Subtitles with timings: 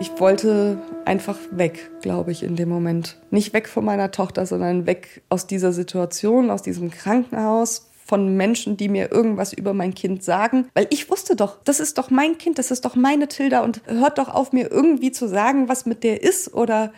[0.00, 3.16] Ich wollte einfach weg, glaube ich, in dem Moment.
[3.30, 8.78] Nicht weg von meiner Tochter, sondern weg aus dieser Situation, aus diesem Krankenhaus, von Menschen,
[8.78, 10.68] die mir irgendwas über mein Kind sagen.
[10.72, 13.82] Weil ich wusste doch, das ist doch mein Kind, das ist doch meine Tilda und
[13.86, 16.92] hört doch auf, mir irgendwie zu sagen, was mit der ist oder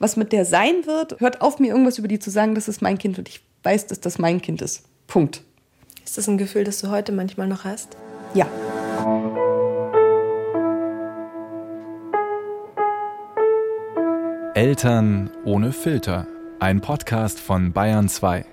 [0.00, 1.20] was mit der sein wird.
[1.20, 3.86] Hört auf, mir irgendwas über die zu sagen, das ist mein Kind und ich weiß,
[3.86, 4.82] dass das mein Kind ist.
[5.06, 5.42] Punkt.
[6.04, 7.96] Ist das ein Gefühl, das du heute manchmal noch hast?
[8.34, 8.48] Ja.
[14.56, 16.26] Eltern ohne Filter.
[16.60, 18.46] Ein Podcast von Bayern 2.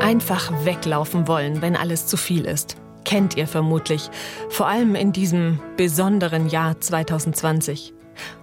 [0.00, 2.76] Einfach weglaufen wollen, wenn alles zu viel ist.
[3.04, 4.08] Kennt ihr vermutlich.
[4.50, 7.94] Vor allem in diesem besonderen Jahr 2020.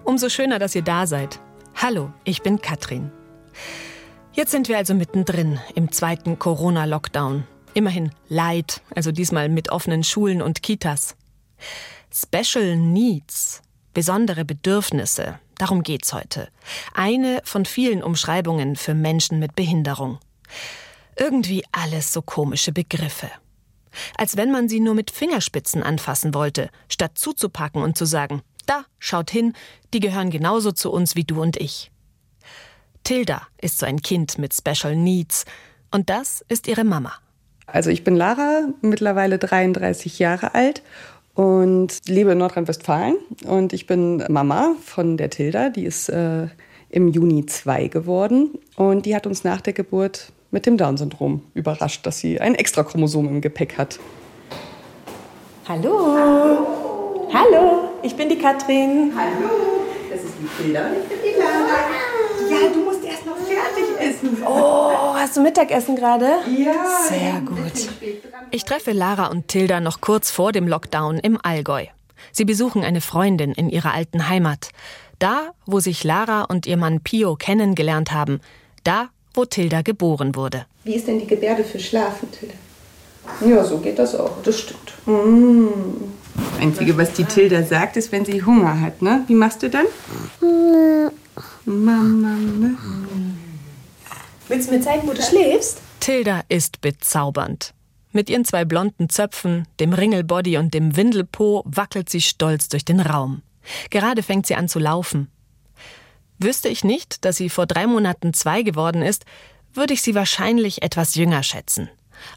[0.04, 1.40] Umso schöner, dass ihr da seid.
[1.74, 3.12] Hallo, ich bin Katrin.
[4.34, 7.46] Jetzt sind wir also mittendrin im zweiten Corona-Lockdown.
[7.80, 11.16] Immerhin light, also diesmal mit offenen Schulen und Kitas.
[12.14, 13.62] Special Needs,
[13.94, 16.50] besondere Bedürfnisse, darum geht's heute.
[16.94, 20.20] Eine von vielen Umschreibungen für Menschen mit Behinderung.
[21.18, 23.32] Irgendwie alles so komische Begriffe.
[24.18, 28.84] Als wenn man sie nur mit Fingerspitzen anfassen wollte, statt zuzupacken und zu sagen, da,
[28.98, 29.54] schaut hin,
[29.94, 31.92] die gehören genauso zu uns wie du und ich.
[33.06, 35.46] Tilda ist so ein Kind mit Special Needs
[35.92, 37.14] und das ist ihre Mama.
[37.74, 40.82] Also ich bin Lara, mittlerweile 33 Jahre alt
[41.36, 43.16] und lebe in Nordrhein-Westfalen.
[43.46, 46.48] Und ich bin Mama von der Tilda, die ist äh,
[46.90, 48.58] im Juni zwei geworden.
[48.76, 53.28] Und die hat uns nach der Geburt mit dem Down-Syndrom überrascht, dass sie ein Extrachromosom
[53.28, 54.00] im Gepäck hat.
[55.68, 56.16] Hallo.
[56.16, 57.30] Hallo.
[57.32, 59.14] Hallo, ich bin die Katrin.
[59.16, 61.78] Hallo, das ist die Tilda und ich bin die Lara.
[62.50, 63.38] Ja, du musst erst noch
[64.20, 64.44] fertig essen.
[64.46, 66.28] Oh, hast du Mittagessen gerade?
[66.58, 66.74] Ja.
[67.08, 67.90] Sehr gut.
[68.52, 71.86] Ich treffe Lara und Tilda noch kurz vor dem Lockdown im Allgäu.
[72.32, 74.70] Sie besuchen eine Freundin in ihrer alten Heimat.
[75.20, 78.40] Da, wo sich Lara und ihr Mann Pio kennengelernt haben.
[78.84, 80.66] Da, wo Tilda geboren wurde.
[80.84, 82.56] Wie ist denn die Gebärde für Schlafen, Tilda?
[83.46, 84.42] Ja, so geht das auch.
[84.44, 84.94] Das stimmt.
[85.06, 89.02] Das Einzige, was die Tilda sagt, ist, wenn sie Hunger hat.
[89.02, 89.24] Ne?
[89.28, 89.86] Wie machst du dann?
[91.66, 92.78] Mama, ne?
[94.50, 95.80] Willst du mir zeigen, wo du schläfst?
[96.00, 97.76] Tilda ist bezaubernd.
[98.12, 103.00] Mit ihren zwei blonden Zöpfen, dem Ringelbody und dem Windelpo wackelt sie stolz durch den
[103.00, 103.44] Raum.
[103.92, 105.30] Gerade fängt sie an zu laufen.
[106.40, 109.26] Wüsste ich nicht, dass sie vor drei Monaten zwei geworden ist,
[109.76, 111.88] würde ich sie wahrscheinlich etwas jünger schätzen.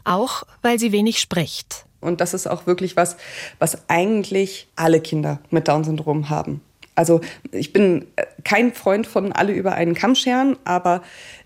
[0.03, 1.87] Auch weil sie wenig spricht.
[1.99, 3.17] Und das ist auch wirklich was,
[3.57, 6.61] was eigentlich alle Kinder mit Down-Syndrom haben.
[6.95, 7.21] Also
[7.51, 11.01] ich bin äh, kein Freund von alle über einen Kamm scheren, aber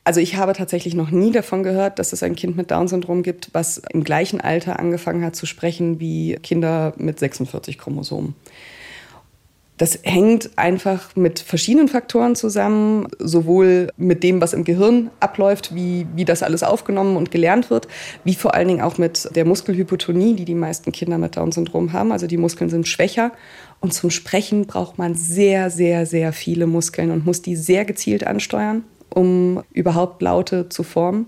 [0.07, 3.49] also ich habe tatsächlich noch nie davon gehört, dass es ein Kind mit Down-Syndrom gibt,
[3.51, 8.33] was im gleichen Alter angefangen hat zu sprechen wie Kinder mit 46 Chromosomen.
[9.75, 16.07] Das hängt einfach mit verschiedenen Faktoren zusammen, sowohl mit dem, was im Gehirn abläuft, wie,
[16.15, 17.89] wie das alles aufgenommen und gelernt wird,
[18.23, 22.13] wie vor allen Dingen auch mit der Muskelhypotonie, die die meisten Kinder mit Down-Syndrom haben.
[22.13, 23.33] Also die Muskeln sind schwächer
[23.81, 28.25] und zum Sprechen braucht man sehr, sehr, sehr viele Muskeln und muss die sehr gezielt
[28.25, 31.27] ansteuern, um überhaupt Laute zu formen.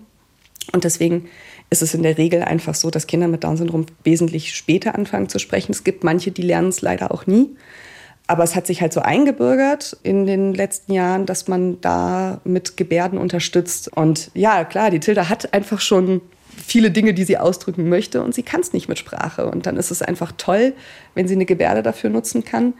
[0.72, 1.28] Und deswegen
[1.70, 5.40] ist es in der Regel einfach so, dass Kinder mit Down-Syndrom wesentlich später anfangen zu
[5.40, 5.72] sprechen.
[5.72, 7.56] Es gibt manche, die lernen es leider auch nie.
[8.28, 12.78] Aber es hat sich halt so eingebürgert in den letzten Jahren, dass man da mit
[12.78, 13.92] Gebärden unterstützt.
[13.96, 16.22] Und ja, klar, die Tilda hat einfach schon
[16.56, 19.50] viele Dinge, die sie ausdrücken möchte und sie kann es nicht mit Sprache.
[19.50, 20.74] Und dann ist es einfach toll,
[21.16, 22.74] wenn sie eine Gebärde dafür nutzen kann.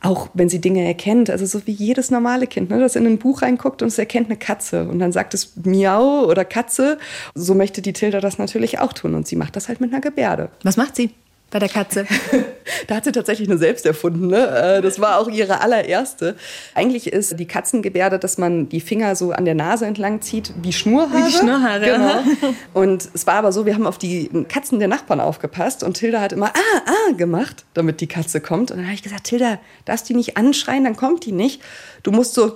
[0.00, 3.18] Auch wenn sie Dinge erkennt, also so wie jedes normale Kind, ne, das in ein
[3.18, 6.98] Buch reinguckt und es erkennt eine Katze und dann sagt es Miau oder Katze.
[7.34, 10.02] So möchte die Tilda das natürlich auch tun und sie macht das halt mit einer
[10.02, 10.50] Gebärde.
[10.62, 11.10] Was macht sie
[11.54, 12.04] bei der Katze?
[12.88, 14.26] da hat sie tatsächlich eine selbst erfunden.
[14.26, 14.48] Ne?
[14.48, 16.34] Äh, Das war auch ihre allererste.
[16.74, 20.72] Eigentlich ist die Katzengebärde, dass man die Finger so an der Nase entlang zieht, wie
[20.72, 21.16] Schnurhaare.
[21.16, 22.54] Wie die Schnurhaare, Genau.
[22.74, 26.20] Und es war aber so, wir haben auf die Katzen der Nachbarn aufgepasst und Tilda
[26.20, 28.72] hat immer ah, ah gemacht, damit die Katze kommt.
[28.72, 31.62] Und dann habe ich gesagt, Tilda, darfst die nicht anschreien, dann kommt die nicht.
[32.02, 32.52] Du musst so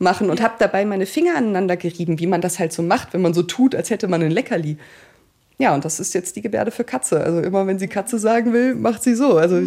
[0.00, 3.22] machen und habe dabei meine Finger aneinander gerieben, wie man das halt so macht, wenn
[3.22, 4.76] man so tut, als hätte man ein Leckerli.
[5.58, 7.20] Ja, und das ist jetzt die Gebärde für Katze.
[7.20, 9.36] Also immer, wenn sie Katze sagen will, macht sie so.
[9.36, 9.60] Also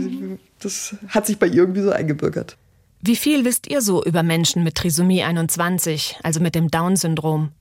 [0.60, 2.58] das hat sich bei ihr irgendwie so eingebürgert.
[3.02, 7.52] Wie viel wisst ihr so über Menschen mit Trisomie 21, also mit dem Down-Syndrom?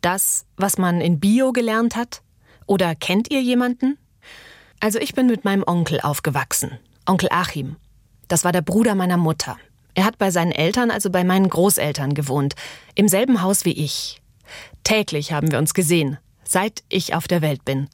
[0.00, 2.22] Das, was man in Bio gelernt hat?
[2.66, 3.98] Oder kennt ihr jemanden?
[4.80, 7.76] Also ich bin mit meinem Onkel aufgewachsen, Onkel Achim.
[8.28, 9.58] Das war der Bruder meiner Mutter.
[9.94, 12.54] Er hat bei seinen Eltern, also bei meinen Großeltern gewohnt,
[12.94, 14.20] im selben Haus wie ich.
[14.82, 16.18] Täglich haben wir uns gesehen,
[16.48, 17.88] seit ich auf der Welt bin.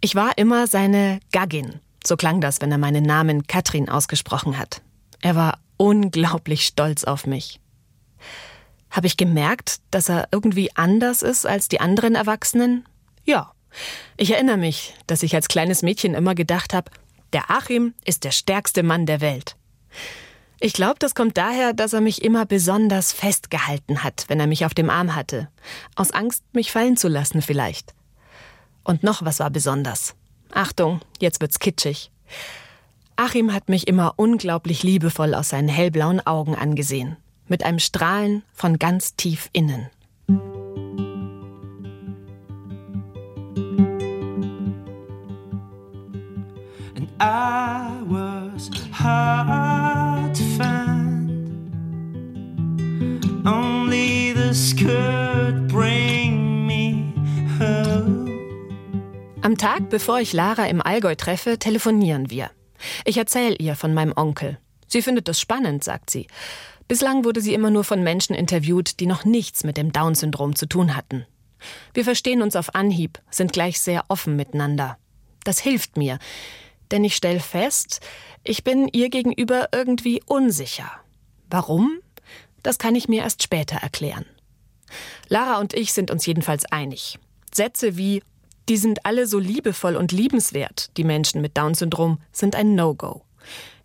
[0.00, 1.80] Ich war immer seine Gaggin.
[2.04, 4.82] So klang das, wenn er meinen Namen Katrin ausgesprochen hat.
[5.22, 7.60] Er war unglaublich stolz auf mich.
[8.90, 12.84] Habe ich gemerkt, dass er irgendwie anders ist als die anderen Erwachsenen?
[13.24, 13.52] Ja.
[14.16, 16.92] Ich erinnere mich, dass ich als kleines Mädchen immer gedacht habe,
[17.32, 19.56] der Achim ist der stärkste Mann der Welt.
[20.60, 24.64] Ich glaube, das kommt daher, dass er mich immer besonders festgehalten hat, wenn er mich
[24.64, 25.48] auf dem Arm hatte.
[25.96, 27.94] Aus Angst, mich fallen zu lassen vielleicht.
[28.84, 30.14] Und noch was war besonders.
[30.52, 32.10] Achtung, jetzt wird's kitschig.
[33.16, 37.16] Achim hat mich immer unglaublich liebevoll aus seinen hellblauen Augen angesehen,
[37.46, 39.88] mit einem Strahlen von ganz tief innen.
[46.96, 49.93] And I was hard
[54.54, 57.12] this could bring me.
[59.42, 62.52] Am Tag, bevor ich Lara im Allgäu treffe, telefonieren wir.
[63.04, 64.58] Ich erzähle ihr von meinem Onkel.
[64.86, 66.28] Sie findet das spannend, sagt sie.
[66.86, 70.66] Bislang wurde sie immer nur von Menschen interviewt, die noch nichts mit dem Down-Syndrom zu
[70.66, 71.26] tun hatten.
[71.92, 74.98] Wir verstehen uns auf Anhieb, sind gleich sehr offen miteinander.
[75.42, 76.20] Das hilft mir,
[76.92, 78.00] denn ich stelle fest,
[78.44, 80.92] ich bin ihr gegenüber irgendwie unsicher.
[81.50, 81.98] Warum?
[82.62, 84.26] Das kann ich mir erst später erklären.
[85.28, 87.18] Lara und ich sind uns jedenfalls einig.
[87.52, 88.22] Sätze wie
[88.68, 93.22] die sind alle so liebevoll und liebenswert, die Menschen mit Down-Syndrom, sind ein No-Go.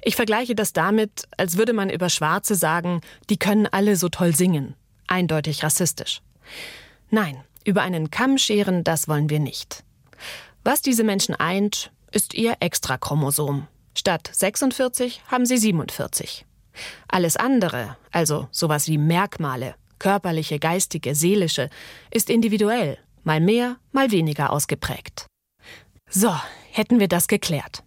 [0.01, 4.33] Ich vergleiche das damit, als würde man über Schwarze sagen, die können alle so toll
[4.33, 4.75] singen.
[5.07, 6.21] Eindeutig rassistisch.
[7.09, 9.83] Nein, über einen Kamm scheren, das wollen wir nicht.
[10.63, 13.67] Was diese Menschen eint, ist ihr Extrachromosom.
[13.97, 16.45] Statt 46 haben sie 47.
[17.09, 21.69] Alles andere, also sowas wie Merkmale, körperliche, geistige, seelische,
[22.11, 25.27] ist individuell mal mehr, mal weniger ausgeprägt.
[26.09, 26.33] So,
[26.71, 27.83] hätten wir das geklärt.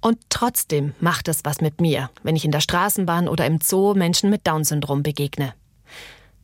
[0.00, 3.94] Und trotzdem macht es was mit mir, wenn ich in der Straßenbahn oder im Zoo
[3.94, 5.54] Menschen mit Down-Syndrom begegne.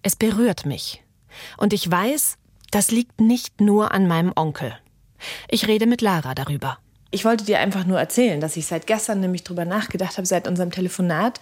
[0.02, 1.02] Es berührt mich.
[1.56, 2.36] Und ich weiß,
[2.70, 4.76] das liegt nicht nur an meinem Onkel.
[5.48, 6.78] Ich rede mit Lara darüber.
[7.10, 10.48] Ich wollte dir einfach nur erzählen, dass ich seit gestern nämlich drüber nachgedacht habe, seit
[10.48, 11.40] unserem Telefonat,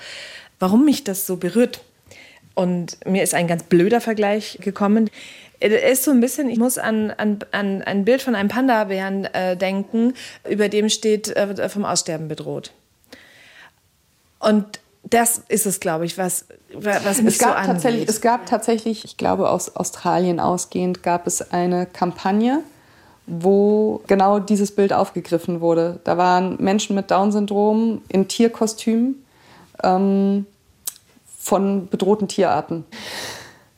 [0.59, 1.81] warum mich das so berührt.
[2.55, 5.11] Und mir ist ein ganz blöder Vergleich gekommen.
[5.61, 9.27] Er ist so ein bisschen, ich muss an, an, an ein Bild von einem Panda-Bären
[9.27, 10.15] äh, denken,
[10.49, 12.73] über dem steht, äh, vom Aussterben bedroht.
[14.41, 18.09] Und das ist es, glaube ich, was, was mich es gab so tatsächlich.
[18.09, 22.61] Es gab tatsächlich, ich glaube aus Australien ausgehend, gab es eine Kampagne,
[23.27, 26.01] wo genau dieses Bild aufgegriffen wurde.
[26.05, 29.25] Da waren Menschen mit Down-Syndrom in Tierkostümen
[29.83, 30.47] ähm,
[31.43, 32.85] von bedrohten Tierarten.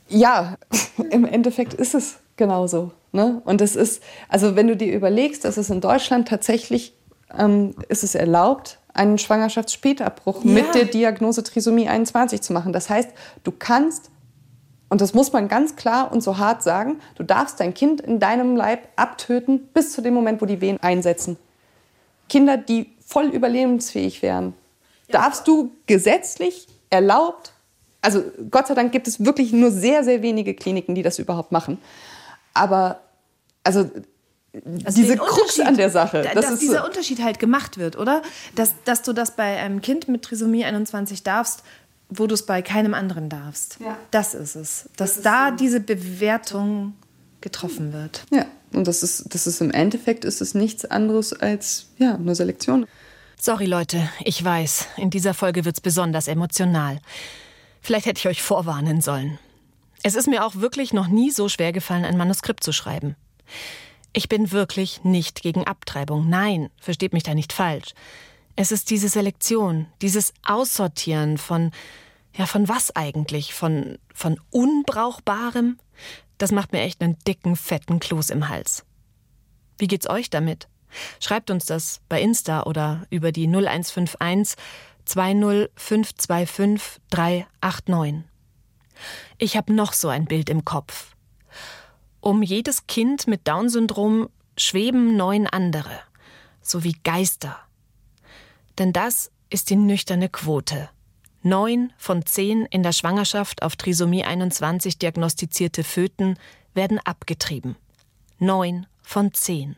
[0.09, 0.57] Ja,
[1.11, 2.91] im Endeffekt ist es genauso.
[3.13, 3.41] Ne?
[3.45, 6.95] Und es ist, also wenn du dir überlegst, dass es in Deutschland tatsächlich
[7.37, 10.51] ähm, ist es erlaubt, einen Schwangerschaftsspätabbruch Ja.
[10.51, 12.73] mit der Diagnose Trisomie 21 zu machen.
[12.75, 13.11] Das heißt,
[13.45, 14.11] du kannst,
[14.91, 18.21] und das muss man ganz klar und so hart sagen, du darfst dein Kind in
[18.21, 21.39] deinem Leib abtöten bis zu dem Moment, wo die Wehen einsetzen.
[22.29, 24.53] Kinder, die voll überlebensfähig wären,
[25.09, 27.54] darfst du gesetzlich erlaubt,
[28.05, 31.53] also Gott sei Dank gibt es wirklich nur sehr, sehr wenige Kliniken, die das überhaupt
[31.53, 31.79] machen.
[32.53, 33.01] Aber
[33.65, 33.91] also,
[34.85, 37.79] Also diese Krux an der Sache, da- das dass ist dieser so, Unterschied halt gemacht
[37.79, 38.23] wird, oder?
[38.55, 41.63] Dass, dass du das bei einem Kind mit Trisomie 21 darfst,
[42.11, 43.79] wo du es bei keinem anderen darfst.
[43.81, 43.97] Ja.
[44.11, 44.89] Das ist es.
[44.97, 46.95] Dass da diese Bewertung
[47.41, 48.25] getroffen wird.
[48.31, 52.35] ja, und das ist, das ist im Endeffekt ist es nichts anderes als ja, eine
[52.35, 52.87] Selektion.
[53.41, 56.99] Sorry Leute, ich weiß, in dieser Folge wird's besonders emotional.
[57.85, 59.39] Vielleicht hätte ich euch vorwarnen sollen.
[60.03, 63.15] Es ist mir auch wirklich noch nie so schwer gefallen, ein Manuskript zu schreiben.
[64.15, 66.27] Ich bin wirklich nicht gegen Abtreibung.
[66.31, 67.93] Nein, versteht mich da nicht falsch.
[68.57, 71.73] Es ist diese Selektion, dieses Aussortieren von,
[72.35, 73.53] ja, von was eigentlich?
[73.53, 75.79] Von, von Unbrauchbarem?
[76.39, 78.87] Das macht mir echt einen dicken, fetten Kloß im Hals.
[79.77, 80.69] Wie geht's euch damit?
[81.21, 84.57] Schreibt uns das bei Insta oder über die 0151
[85.05, 88.25] 20525 389.
[89.39, 91.15] Ich habe noch so ein Bild im Kopf.
[92.21, 96.01] Um jedes Kind mit Down-Syndrom schweben neun andere,
[96.63, 97.59] so wie Geister.
[98.79, 100.89] Denn das ist die nüchterne Quote.
[101.43, 106.39] Neun von zehn in der Schwangerschaft auf Trisomie 21 diagnostizierte Föten
[106.73, 107.77] werden abgetrieben.
[108.39, 109.77] Neun von zehn.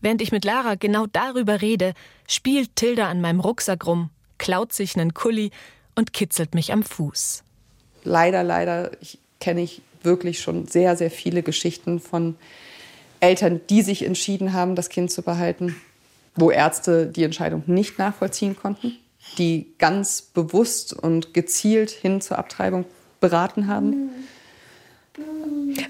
[0.00, 1.94] Während ich mit Lara genau darüber rede,
[2.28, 5.50] spielt Tilda an meinem Rucksack rum, klaut sich nen Kulli
[5.94, 7.42] und kitzelt mich am Fuß.
[8.04, 12.36] Leider, leider ich, kenne ich wirklich schon sehr, sehr viele Geschichten von
[13.20, 15.76] Eltern, die sich entschieden haben, das Kind zu behalten,
[16.34, 18.96] wo Ärzte die Entscheidung nicht nachvollziehen konnten,
[19.36, 22.86] die ganz bewusst und gezielt hin zur Abtreibung
[23.20, 24.10] beraten haben.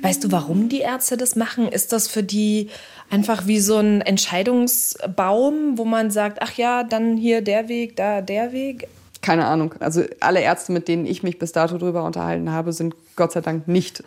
[0.02, 1.68] Weißt du, warum die Ärzte das machen?
[1.68, 2.70] Ist das für die
[3.10, 8.20] einfach wie so ein Entscheidungsbaum, wo man sagt, ach ja, dann hier der Weg, da
[8.22, 8.88] der Weg?
[9.22, 9.74] Keine Ahnung.
[9.80, 13.40] Also alle Ärzte, mit denen ich mich bis dato drüber unterhalten habe, sind Gott sei
[13.40, 14.02] Dank nicht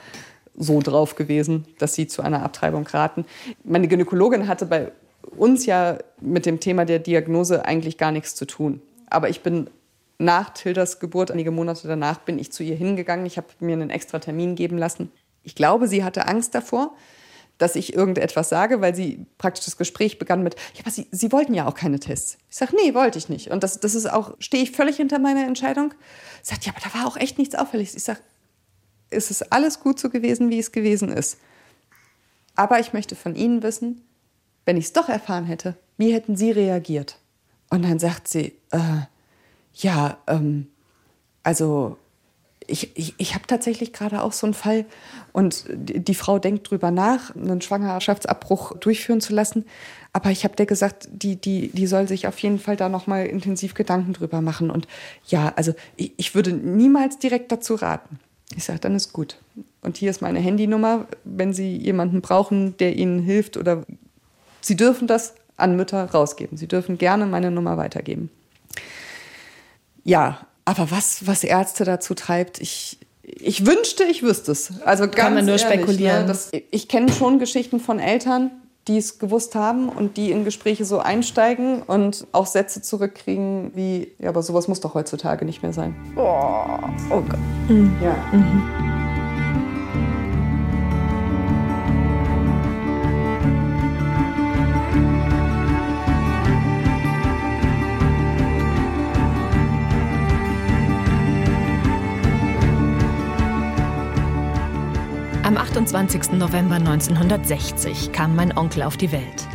[0.55, 3.25] so drauf gewesen, dass sie zu einer Abtreibung raten.
[3.63, 4.91] Meine Gynäkologin hatte bei
[5.35, 8.81] uns ja mit dem Thema der Diagnose eigentlich gar nichts zu tun.
[9.09, 9.69] Aber ich bin
[10.17, 13.25] nach Tildas Geburt, einige Monate danach, bin ich zu ihr hingegangen.
[13.25, 15.11] Ich habe mir einen extra Termin geben lassen.
[15.43, 16.95] Ich glaube, sie hatte Angst davor,
[17.57, 21.31] dass ich irgendetwas sage, weil sie praktisch das Gespräch begann mit, ja, aber sie, sie
[21.31, 22.37] wollten ja auch keine Tests.
[22.49, 23.51] Ich sage, nee, wollte ich nicht.
[23.51, 25.93] Und das, das ist auch, stehe ich völlig hinter meiner Entscheidung.
[26.41, 27.95] Sie sagt, ja, aber da war auch echt nichts Auffälliges.
[27.95, 28.19] Ich sage,
[29.09, 31.37] es ist alles gut so gewesen, wie es gewesen ist.
[32.55, 34.01] Aber ich möchte von Ihnen wissen,
[34.65, 37.17] wenn ich es doch erfahren hätte, wie hätten Sie reagiert?
[37.69, 39.01] Und dann sagt sie, äh,
[39.73, 40.67] ja, ähm,
[41.43, 41.97] also
[42.67, 44.85] ich, ich, ich habe tatsächlich gerade auch so einen Fall
[45.31, 49.65] und die, die Frau denkt drüber nach, einen Schwangerschaftsabbruch durchführen zu lassen.
[50.13, 53.25] Aber ich habe der gesagt, die, die, die soll sich auf jeden Fall da nochmal
[53.25, 54.69] intensiv Gedanken drüber machen.
[54.69, 54.87] Und
[55.27, 58.19] ja, also ich, ich würde niemals direkt dazu raten.
[58.55, 59.39] Ich sage, dann ist gut.
[59.81, 63.83] Und hier ist meine Handynummer, wenn Sie jemanden brauchen, der Ihnen hilft oder
[64.61, 66.57] Sie dürfen das an Mütter rausgeben.
[66.57, 68.29] Sie dürfen gerne meine Nummer weitergeben.
[70.03, 74.73] Ja, aber was, was Ärzte dazu treibt, ich, ich wünschte, ich wüsste es.
[74.85, 76.21] Also ganz Kann man nur ehrlich, spekulieren.
[76.21, 78.51] Ne, das, ich kenne schon Geschichten von Eltern,
[78.87, 84.11] die es gewusst haben und die in Gespräche so einsteigen und auch Sätze zurückkriegen wie,
[84.19, 85.95] ja, aber sowas muss doch heutzutage nicht mehr sein.
[86.17, 86.79] Oh,
[87.09, 87.39] oh Gott.
[88.01, 88.15] Ja.
[88.33, 88.92] Am
[105.83, 106.31] 28.
[106.39, 109.47] November 1960 kam mein Onkel auf die Welt.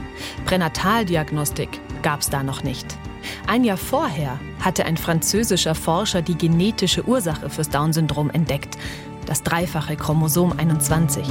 [0.44, 2.98] Pränataldiagnostik gab es da noch nicht.
[3.46, 8.76] Ein Jahr vorher hatte ein französischer Forscher die genetische Ursache fürs Down-Syndrom entdeckt,
[9.24, 11.26] das dreifache Chromosom 21.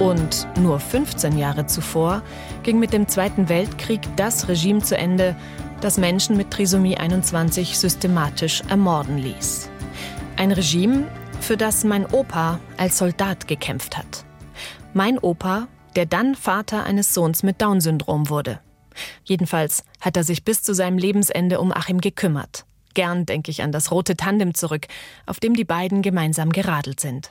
[0.00, 2.22] Und nur 15 Jahre zuvor
[2.64, 5.36] ging mit dem Zweiten Weltkrieg das Regime zu Ende,
[5.80, 9.68] das Menschen mit Trisomie 21 systematisch ermorden ließ.
[10.36, 11.06] Ein Regime,
[11.40, 14.24] für das mein Opa als Soldat gekämpft hat.
[14.94, 18.60] Mein Opa, der dann Vater eines Sohns mit Down-Syndrom wurde.
[19.24, 22.64] Jedenfalls hat er sich bis zu seinem Lebensende um Achim gekümmert.
[22.94, 24.86] Gern denke ich an das rote Tandem zurück,
[25.26, 27.30] auf dem die beiden gemeinsam geradelt sind.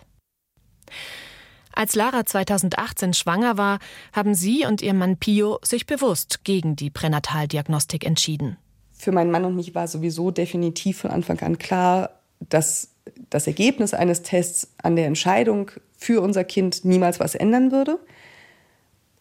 [1.76, 3.80] Als Lara 2018 schwanger war,
[4.14, 8.58] haben sie und ihr Mann Pio sich bewusst gegen die Pränataldiagnostik entschieden.
[8.94, 12.90] Für meinen Mann und mich war sowieso definitiv von Anfang an klar, dass
[13.30, 18.00] das Ergebnis eines Tests an der Entscheidung für unser Kind niemals was ändern würde.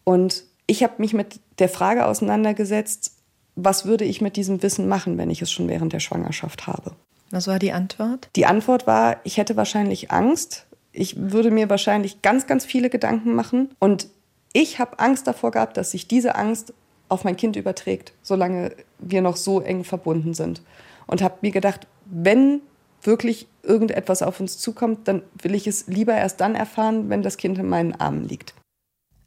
[0.03, 3.11] Und ich habe mich mit der Frage auseinandergesetzt,
[3.55, 6.95] was würde ich mit diesem Wissen machen, wenn ich es schon während der Schwangerschaft habe.
[7.31, 8.29] Was war die Antwort?
[8.35, 10.67] Die Antwort war, ich hätte wahrscheinlich Angst.
[10.95, 13.69] Ich würde mir wahrscheinlich ganz, ganz viele Gedanken machen.
[13.79, 14.07] Und
[14.53, 16.73] ich habe Angst davor gehabt, dass sich diese Angst
[17.09, 20.61] auf mein Kind überträgt, solange wir noch so eng verbunden sind.
[21.05, 22.61] Und habe mir gedacht, wenn
[23.03, 27.37] wirklich irgendetwas auf uns zukommt, dann will ich es lieber erst dann erfahren, wenn das
[27.37, 28.53] Kind in meinen Armen liegt.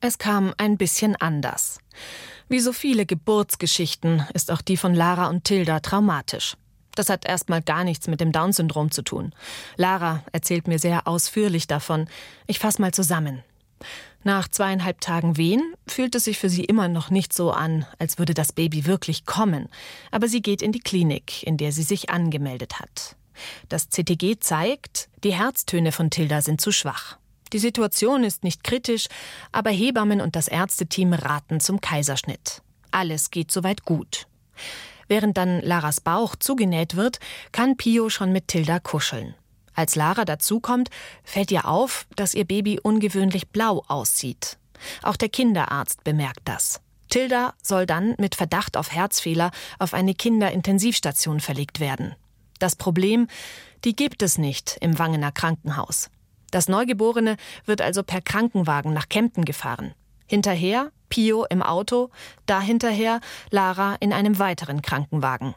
[0.01, 1.81] Es kam ein bisschen anders.
[2.49, 6.57] Wie so viele Geburtsgeschichten ist auch die von Lara und Tilda traumatisch.
[6.99, 9.33] Das hat erstmal gar nichts mit dem Down-Syndrom zu tun.
[9.77, 12.09] Lara erzählt mir sehr ausführlich davon.
[12.49, 13.45] Ich fasse mal zusammen.
[14.25, 18.19] Nach zweieinhalb Tagen Wehen fühlt es sich für sie immer noch nicht so an, als
[18.19, 19.69] würde das Baby wirklich kommen.
[20.11, 23.15] Aber sie geht in die Klinik, in der sie sich angemeldet hat.
[23.69, 27.17] Das CTG zeigt, die Herztöne von Tilda sind zu schwach.
[27.53, 29.07] Die Situation ist nicht kritisch,
[29.53, 32.61] aber Hebammen und das Ärzteteam raten zum Kaiserschnitt.
[32.91, 34.27] Alles geht soweit gut.
[35.09, 37.19] Während dann Laras Bauch zugenäht wird,
[37.51, 39.35] kann Pio schon mit Tilda kuscheln.
[39.75, 40.91] Als Lara dazukommt,
[41.25, 44.59] fällt ihr auf, dass ihr Baby ungewöhnlich blau aussieht.
[45.03, 46.81] Auch der Kinderarzt bemerkt das.
[47.09, 52.15] Tilda soll dann mit Verdacht auf Herzfehler auf eine Kinderintensivstation verlegt werden.
[52.59, 53.29] Das Problem,
[53.85, 56.11] die gibt es nicht im Wangener Krankenhaus.
[56.51, 59.95] Das Neugeborene wird also per Krankenwagen nach Kempten gefahren.
[60.29, 62.11] Hinterher Pio im Auto,
[62.47, 63.21] da hinterher
[63.51, 65.55] Lara in einem weiteren Krankenwagen.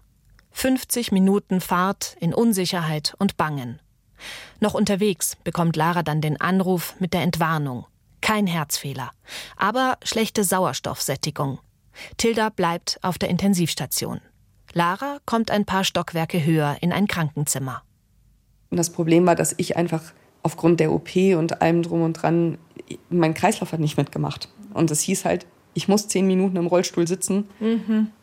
[0.52, 3.80] 50 Minuten Fahrt in Unsicherheit und Bangen.
[4.60, 7.86] Noch unterwegs bekommt Lara dann den Anruf mit der Entwarnung.
[8.22, 9.12] Kein Herzfehler,
[9.58, 11.60] aber schlechte Sauerstoffsättigung.
[12.18, 14.22] Tilda bleibt auf der Intensivstation.
[14.74, 17.84] Lara kommt ein paar Stockwerke höher in ein Krankenzimmer.
[18.70, 20.14] Und das Problem war, dass ich einfach
[20.44, 22.58] aufgrund der OP und allem drum und dran,
[23.10, 24.48] mein Kreislauf hat nicht mitgemacht.
[24.74, 27.48] Und es hieß halt, ich muss zehn Minuten im Rollstuhl sitzen,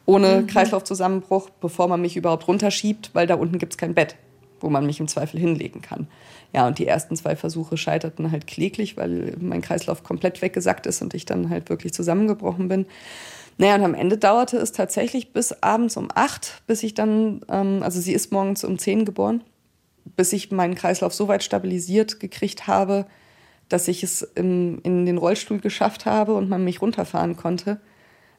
[0.04, 4.16] ohne Kreislaufzusammenbruch, bevor man mich überhaupt runterschiebt, weil da unten gibt es kein Bett,
[4.60, 6.08] wo man mich im Zweifel hinlegen kann.
[6.54, 11.02] Ja, und die ersten zwei Versuche scheiterten halt kläglich, weil mein Kreislauf komplett weggesackt ist
[11.02, 12.86] und ich dann halt wirklich zusammengebrochen bin.
[13.58, 17.82] Naja, und am Ende dauerte es tatsächlich bis abends um acht, bis ich dann, ähm,
[17.82, 19.42] also sie ist morgens um zehn geboren,
[20.16, 23.06] bis ich meinen Kreislauf so weit stabilisiert gekriegt habe,
[23.68, 27.80] dass ich es im, in den Rollstuhl geschafft habe und man mich runterfahren konnte.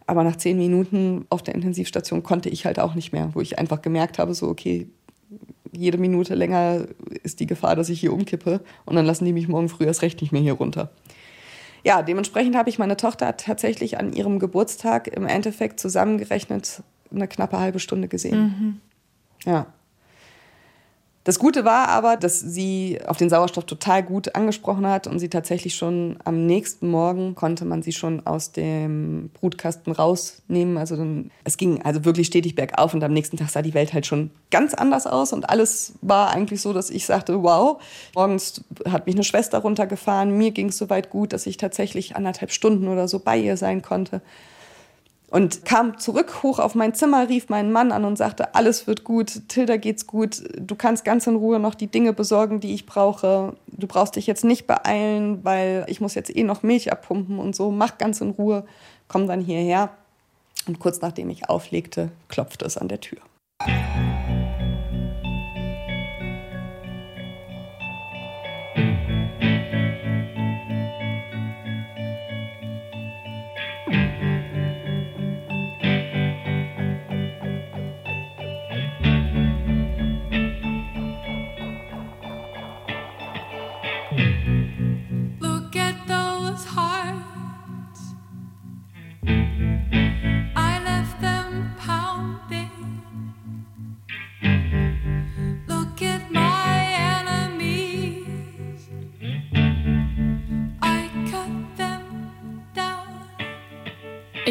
[0.06, 3.60] Aber nach zehn Minuten auf der Intensivstation konnte ich halt auch nicht mehr, wo ich
[3.60, 4.88] einfach gemerkt habe, so, okay,
[5.72, 6.86] jede Minute länger
[7.24, 10.02] ist die Gefahr, dass ich hier umkippe und dann lassen die mich morgen früh erst
[10.02, 10.90] recht nicht mehr hier runter.
[11.84, 17.60] Ja, dementsprechend habe ich meine Tochter tatsächlich an ihrem Geburtstag im Endeffekt zusammengerechnet eine knappe
[17.60, 18.82] halbe Stunde gesehen.
[19.46, 19.68] Ja.
[21.26, 25.28] Das Gute war aber, dass sie auf den Sauerstoff total gut angesprochen hat und sie
[25.28, 30.78] tatsächlich schon am nächsten Morgen konnte man sie schon aus dem Brutkasten rausnehmen.
[30.78, 33.94] Also dann, es ging also wirklich stetig bergauf und am nächsten Tag sah die Welt
[33.94, 37.82] halt schon ganz anders aus und alles war eigentlich so, dass ich sagte, wow,
[38.16, 42.52] morgens hat mich eine Schwester runtergefahren, mir ging es soweit gut, dass ich tatsächlich anderthalb
[42.52, 44.22] Stunden oder so bei ihr sein konnte.
[45.30, 49.04] Und kam zurück hoch auf mein Zimmer, rief meinen Mann an und sagte, alles wird
[49.04, 52.88] gut, Tilda geht's gut, du kannst ganz in Ruhe noch die Dinge besorgen, die ich
[52.88, 53.54] brauche.
[53.68, 57.56] Du brauchst dich jetzt nicht beeilen, weil ich muss jetzt eh noch Milch abpumpen und
[57.56, 57.70] so.
[57.70, 58.66] Mach ganz in Ruhe,
[59.08, 59.92] komm dann hierher.
[60.68, 63.20] Und kurz nachdem ich auflegte, klopfte es an der Tür.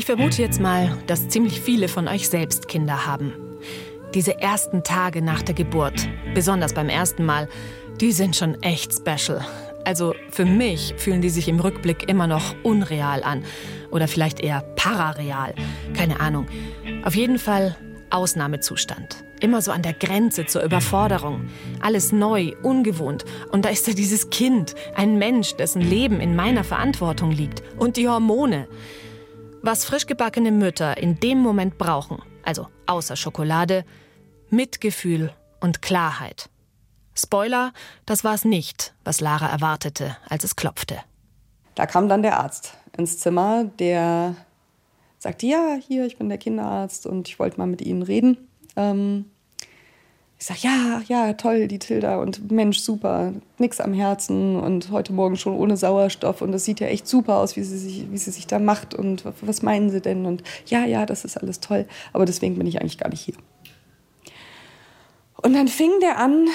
[0.09, 3.35] Vermute jetzt mal, dass ziemlich viele von euch selbst Kinder haben.
[4.15, 7.47] Diese ersten Tage nach der Geburt, besonders beim ersten Mal,
[8.01, 9.45] die sind schon echt special.
[9.85, 13.45] Also für mich fühlen die sich im Rückblick immer noch unreal an.
[13.91, 15.55] Oder vielleicht eher parareal.
[15.93, 16.47] Keine Ahnung.
[17.05, 17.77] Auf jeden Fall
[18.09, 19.23] Ausnahmezustand.
[19.41, 21.51] Immer so an der Grenze zur Überforderung.
[21.81, 23.27] Alles neu, ungewohnt.
[23.53, 27.63] Und da ist da dieses Kind, ein Mensch, dessen Leben in meiner Verantwortung liegt.
[27.77, 28.69] Und die Hormone.
[29.63, 33.85] Was frischgebackene Mütter in dem Moment brauchen, also außer Schokolade,
[34.51, 36.49] Mitgefühl und Klarheit.
[37.15, 37.73] Spoiler,
[38.07, 40.99] das war es nicht, was Lara erwartete, als es klopfte.
[41.75, 44.37] Da kam dann der Arzt ins Zimmer, der
[45.19, 48.49] sagte, ja, hier, ich bin der Kinderarzt und ich wollte mal mit Ihnen reden.
[48.77, 49.27] Ähm,
[50.41, 55.13] ich sage, ja, ja, toll, die Tilda und Mensch, super, nix am Herzen und heute
[55.13, 58.19] Morgen schon ohne Sauerstoff und es sieht ja echt super aus, wie sie, sich, wie
[58.19, 60.27] sie sich da macht und was meinen Sie denn?
[60.27, 63.35] Und ja, ja, das ist alles toll, aber deswegen bin ich eigentlich gar nicht hier.
[65.43, 66.47] Und dann fing der an,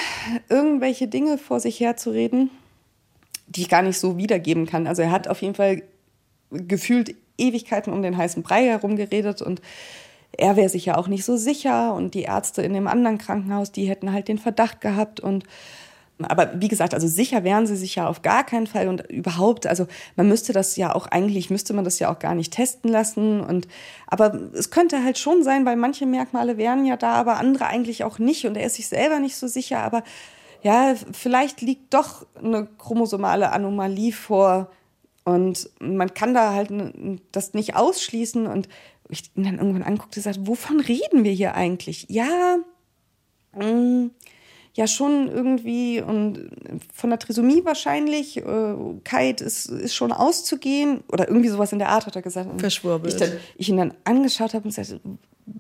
[0.48, 2.52] irgendwelche Dinge vor sich herzureden,
[3.48, 4.88] die ich gar nicht so wiedergeben kann.
[4.88, 5.84] Also er hat auf jeden Fall
[6.52, 9.62] gefühlt Ewigkeiten um den heißen Brei herum geredet und
[10.38, 13.72] er wäre sich ja auch nicht so sicher und die Ärzte in dem anderen Krankenhaus,
[13.72, 15.44] die hätten halt den Verdacht gehabt und
[16.20, 19.66] aber wie gesagt, also sicher wären sie sich ja auf gar keinen Fall und überhaupt,
[19.66, 22.90] also man müsste das ja auch eigentlich, müsste man das ja auch gar nicht testen
[22.90, 23.68] lassen und
[24.08, 28.04] aber es könnte halt schon sein, weil manche Merkmale wären ja da, aber andere eigentlich
[28.04, 30.04] auch nicht und er ist sich selber nicht so sicher, aber
[30.62, 34.72] ja, vielleicht liegt doch eine chromosomale Anomalie vor
[35.26, 36.70] und man kann da halt
[37.32, 38.70] das nicht ausschließen und
[39.10, 42.06] ich ihn dann irgendwann anguckte und sagte, wovon reden wir hier eigentlich?
[42.10, 42.58] Ja,
[43.56, 44.10] mh,
[44.76, 46.50] ja schon irgendwie und
[46.94, 48.38] von der Trisomie wahrscheinlich.
[48.38, 52.50] Äh, Kite ist, ist schon auszugehen oder irgendwie sowas in der Art hat er gesagt.
[52.50, 53.14] Und Verschwurbelt.
[53.14, 55.00] Ich, dann, ich ihn dann angeschaut habe und sagte,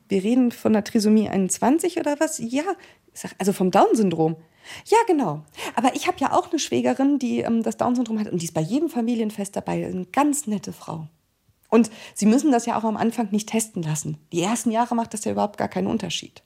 [0.09, 2.39] wir reden von der Trisomie 21 oder was?
[2.39, 2.63] Ja,
[3.13, 4.35] sag, also vom Down-Syndrom.
[4.85, 5.43] Ja, genau.
[5.75, 8.53] Aber ich habe ja auch eine Schwägerin, die ähm, das Down-Syndrom hat und die ist
[8.53, 9.85] bei jedem Familienfest dabei.
[9.85, 11.07] Eine ganz nette Frau.
[11.73, 14.19] Und Sie müssen das ja auch am Anfang nicht testen lassen.
[14.31, 16.43] Die ersten Jahre macht das ja überhaupt gar keinen Unterschied.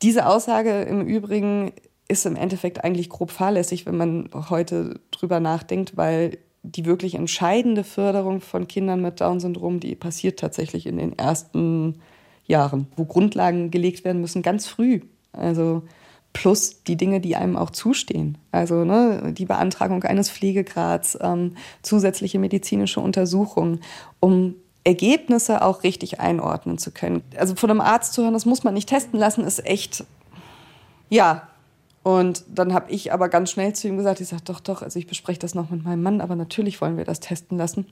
[0.00, 1.72] Diese Aussage im Übrigen
[2.08, 7.84] ist im Endeffekt eigentlich grob fahrlässig, wenn man heute drüber nachdenkt, weil die wirklich entscheidende
[7.84, 12.00] Förderung von Kindern mit Down-Syndrom, die passiert tatsächlich in den ersten
[12.46, 15.00] Jahren, wo Grundlagen gelegt werden müssen, ganz früh.
[15.32, 15.82] Also
[16.32, 18.38] plus die Dinge, die einem auch zustehen.
[18.50, 23.80] Also ne, die Beantragung eines Pflegegrads, ähm, zusätzliche medizinische Untersuchungen,
[24.20, 27.22] um Ergebnisse auch richtig einordnen zu können.
[27.36, 30.04] Also von einem Arzt zu hören, das muss man nicht testen lassen, ist echt,
[31.08, 31.48] ja.
[32.02, 34.98] Und dann habe ich aber ganz schnell zu ihm gesagt, ich sage, doch, doch, also
[34.98, 37.86] ich bespreche das noch mit meinem Mann, aber natürlich wollen wir das testen lassen.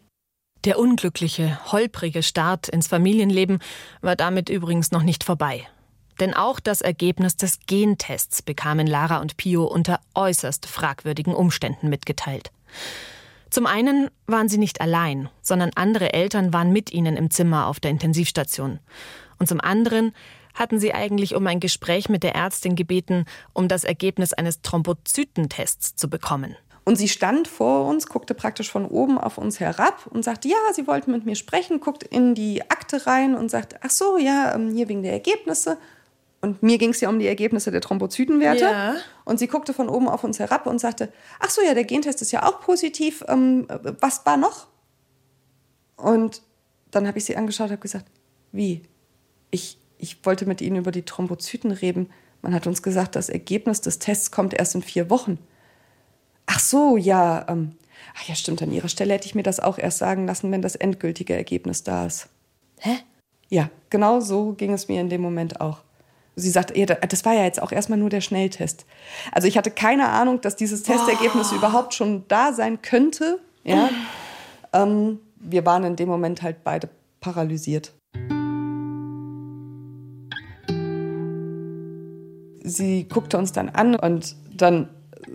[0.64, 3.60] Der unglückliche, holprige Start ins Familienleben
[4.02, 5.66] war damit übrigens noch nicht vorbei.
[6.20, 12.52] Denn auch das Ergebnis des Gentests bekamen Lara und Pio unter äußerst fragwürdigen Umständen mitgeteilt.
[13.48, 17.80] Zum einen waren sie nicht allein, sondern andere Eltern waren mit ihnen im Zimmer auf
[17.80, 18.78] der Intensivstation.
[19.38, 20.12] Und zum anderen
[20.54, 25.96] hatten sie eigentlich um ein Gespräch mit der Ärztin gebeten, um das Ergebnis eines Thrombozytentests
[25.96, 26.54] zu bekommen.
[26.84, 30.56] Und sie stand vor uns, guckte praktisch von oben auf uns herab und sagte, ja,
[30.74, 34.54] sie wollten mit mir sprechen, guckt in die Akte rein und sagt, ach so, ja,
[34.54, 35.78] ähm, hier wegen der Ergebnisse.
[36.42, 38.64] Und mir ging es ja um die Ergebnisse der Thrombozytenwerte.
[38.64, 38.96] Ja.
[39.24, 42.22] Und sie guckte von oben auf uns herab und sagte, ach so, ja, der Gentest
[42.22, 43.22] ist ja auch positiv.
[43.28, 43.66] Ähm,
[44.00, 44.68] was war noch?
[45.96, 46.42] Und
[46.90, 48.06] dann habe ich sie angeschaut und habe gesagt,
[48.52, 48.82] wie?
[49.50, 52.10] Ich, ich wollte mit Ihnen über die Thrombozyten reden.
[52.40, 55.38] Man hat uns gesagt, das Ergebnis des Tests kommt erst in vier Wochen.
[56.46, 57.46] Ach so, ja.
[57.48, 57.76] Ähm,
[58.16, 58.62] ach ja, stimmt.
[58.62, 61.84] An Ihrer Stelle hätte ich mir das auch erst sagen lassen, wenn das endgültige Ergebnis
[61.84, 62.28] da ist.
[62.78, 62.96] Hä?
[63.50, 65.82] Ja, genau so ging es mir in dem Moment auch.
[66.36, 68.86] Sie sagte, ja, das war ja jetzt auch erstmal nur der Schnelltest.
[69.32, 73.40] Also ich hatte keine Ahnung, dass dieses Testergebnis überhaupt schon da sein könnte.
[73.64, 73.90] Ja.
[74.72, 76.88] ähm, wir waren in dem Moment halt beide
[77.20, 77.92] paralysiert.
[82.62, 84.88] Sie guckte uns dann an und dann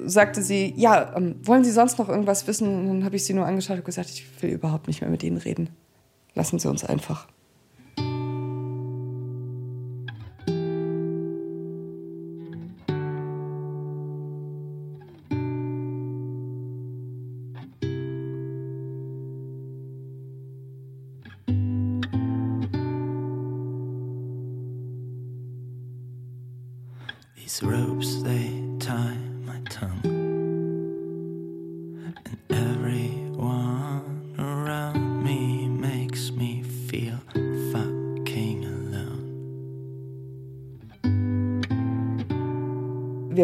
[0.06, 2.68] sagte sie, ja, ähm, wollen Sie sonst noch irgendwas wissen?
[2.68, 5.24] Und dann habe ich sie nur angeschaut und gesagt, ich will überhaupt nicht mehr mit
[5.24, 5.70] Ihnen reden.
[6.34, 7.28] Lassen Sie uns einfach.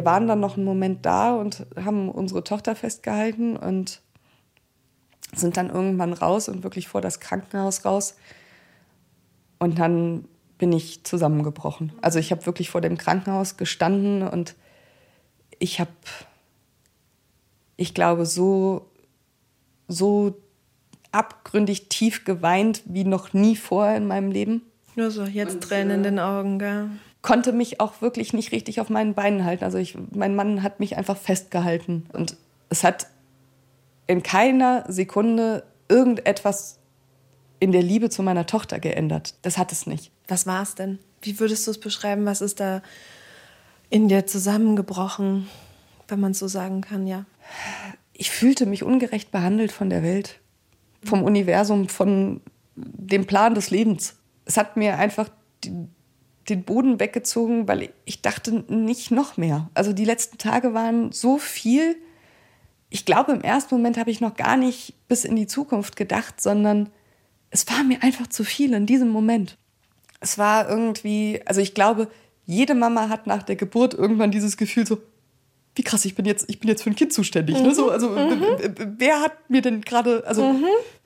[0.02, 4.02] Wir waren dann noch einen Moment da und haben unsere Tochter festgehalten und
[5.34, 8.16] sind dann irgendwann raus und wirklich vor das Krankenhaus raus.
[9.60, 10.26] Und dann
[10.58, 11.94] bin ich zusammengebrochen.
[12.02, 14.56] Also ich habe wirklich vor dem Krankenhaus gestanden und
[15.60, 15.92] ich habe,
[17.78, 18.90] ich glaube, so,
[19.88, 20.36] so
[21.12, 24.64] abgründig tief geweint wie noch nie vorher in meinem Leben
[24.96, 26.90] Nur so, jetzt Und, Tränen in äh, den Augen, gell?
[27.22, 29.64] Konnte mich auch wirklich nicht richtig auf meinen Beinen halten.
[29.64, 32.38] Also ich, mein Mann hat mich einfach festgehalten und
[32.70, 33.08] es hat
[34.08, 36.80] in keiner Sekunde irgendetwas
[37.60, 39.36] in der Liebe zu meiner Tochter geändert.
[39.44, 40.12] Das hat es nicht.
[40.28, 40.98] Was war es denn?
[41.22, 42.26] Wie würdest du es beschreiben?
[42.26, 42.82] Was ist da
[43.90, 45.48] in dir zusammengebrochen,
[46.08, 47.26] wenn man es so sagen kann, ja?
[48.14, 50.40] Ich fühlte mich ungerecht behandelt von der Welt,
[51.04, 52.42] vom Universum, von
[52.76, 54.16] dem Plan des Lebens.
[54.46, 55.30] Es hat mir einfach
[55.64, 55.88] die,
[56.49, 59.69] den Boden weggezogen, weil ich dachte nicht noch mehr.
[59.73, 61.95] Also die letzten Tage waren so viel.
[62.89, 66.41] Ich glaube, im ersten Moment habe ich noch gar nicht bis in die Zukunft gedacht,
[66.41, 66.89] sondern
[67.51, 69.58] es war mir einfach zu viel in diesem Moment.
[70.19, 72.08] Es war irgendwie, also ich glaube,
[72.45, 74.97] jede Mama hat nach der Geburt irgendwann dieses Gefühl so,
[75.75, 77.62] wie krass, ich bin jetzt, ich bin jetzt für ein Kind zuständig.
[77.62, 77.73] Ne?
[77.73, 80.54] So, also w- w- wer hat mir denn gerade, also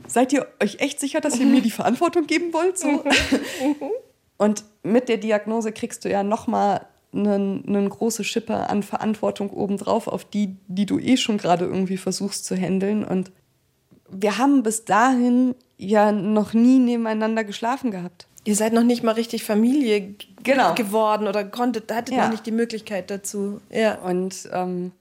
[0.07, 2.77] seid ihr euch echt sicher, dass ihr mir die Verantwortung geben wollt?
[2.79, 3.03] So?
[4.37, 10.07] Und mit der Diagnose kriegst du ja nochmal eine, eine große Schippe an Verantwortung obendrauf,
[10.07, 13.05] auf die, die du eh schon gerade irgendwie versuchst zu handeln.
[13.05, 13.31] Und
[14.09, 18.27] wir haben bis dahin ja noch nie nebeneinander geschlafen gehabt.
[18.43, 20.75] Ihr seid noch nicht mal richtig Familie Genau.
[20.75, 22.25] geworden oder konntet, hattet Ja.
[22.25, 23.59] noch nicht die Möglichkeit dazu.
[23.71, 23.95] Ja.
[24.01, 24.91] Und ähm,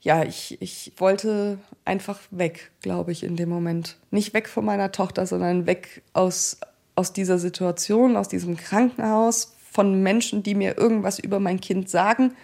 [0.00, 3.96] ja, ich, ich wollte einfach weg, glaube ich, in dem Moment.
[4.10, 6.58] Nicht weg von meiner Tochter, sondern weg aus,
[6.94, 12.36] aus dieser Situation, aus diesem Krankenhaus, von Menschen, die mir irgendwas über mein Kind sagen.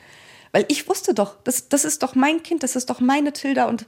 [0.52, 3.66] Weil ich wusste doch, das, das ist doch mein Kind, das ist doch meine Tilda
[3.66, 3.87] und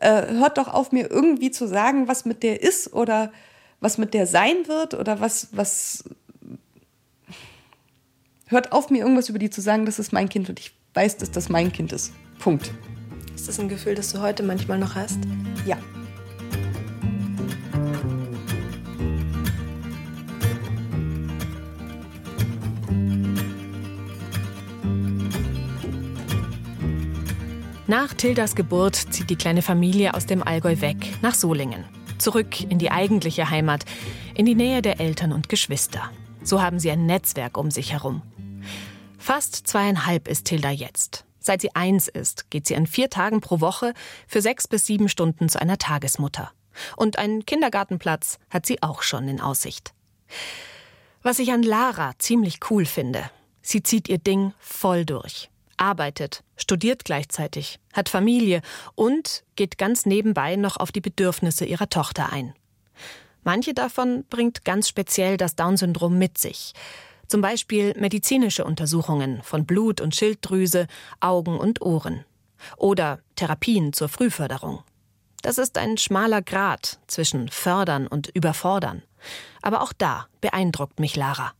[0.00, 3.32] äh, hört doch auf, mir irgendwie zu sagen, was mit der ist oder
[3.80, 6.04] was mit der sein wird oder was, was.
[8.46, 11.18] Hört auf, mir irgendwas über die zu sagen, das ist mein Kind und ich weiß,
[11.18, 12.12] dass das mein Kind ist.
[12.40, 12.72] Punkt.
[13.34, 15.20] Ist das ein Gefühl, das du heute manchmal noch hast?
[15.64, 15.78] Ja.
[27.90, 31.84] Nach Tildas Geburt zieht die kleine Familie aus dem Allgäu weg, nach Solingen.
[32.18, 33.84] Zurück in die eigentliche Heimat,
[34.36, 36.08] in die Nähe der Eltern und Geschwister.
[36.44, 38.22] So haben sie ein Netzwerk um sich herum.
[39.18, 41.24] Fast zweieinhalb ist Tilda jetzt.
[41.40, 43.92] Seit sie eins ist, geht sie an vier Tagen pro Woche
[44.28, 46.52] für sechs bis sieben Stunden zu einer Tagesmutter.
[46.96, 49.94] Und einen Kindergartenplatz hat sie auch schon in Aussicht.
[51.24, 53.28] Was ich an Lara ziemlich cool finde,
[53.62, 55.50] sie zieht ihr Ding voll durch.
[55.80, 58.60] Arbeitet, studiert gleichzeitig, hat Familie
[58.94, 62.54] und geht ganz nebenbei noch auf die Bedürfnisse ihrer Tochter ein.
[63.42, 66.74] Manche davon bringt ganz speziell das Down-Syndrom mit sich.
[67.26, 70.86] Zum Beispiel medizinische Untersuchungen von Blut und Schilddrüse,
[71.20, 72.24] Augen und Ohren.
[72.76, 74.82] Oder Therapien zur Frühförderung.
[75.40, 79.02] Das ist ein schmaler Grat zwischen fördern und überfordern.
[79.62, 81.52] Aber auch da beeindruckt mich Lara.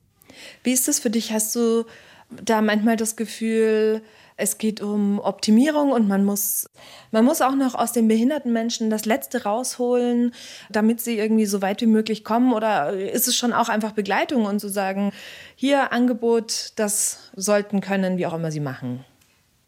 [0.62, 1.32] Wie ist das für dich?
[1.32, 1.86] Hast du
[2.30, 4.02] da manchmal das Gefühl,
[4.40, 6.68] es geht um Optimierung und man muss,
[7.10, 10.32] man muss auch noch aus den behinderten Menschen das Letzte rausholen,
[10.70, 12.52] damit sie irgendwie so weit wie möglich kommen?
[12.52, 15.12] Oder ist es schon auch einfach Begleitung und zu sagen,
[15.54, 19.04] hier Angebot, das sollten können, wie auch immer sie machen?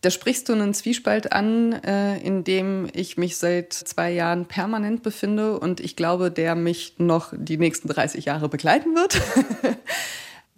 [0.00, 5.04] Da sprichst du einen Zwiespalt an, äh, in dem ich mich seit zwei Jahren permanent
[5.04, 9.20] befinde und ich glaube, der mich noch die nächsten 30 Jahre begleiten wird.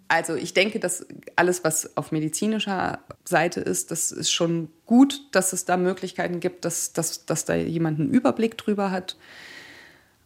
[0.07, 5.51] Also ich denke, dass alles, was auf medizinischer Seite ist, das ist schon gut, dass
[5.51, 9.17] es da Möglichkeiten gibt, dass, dass, dass da jemand einen Überblick drüber hat.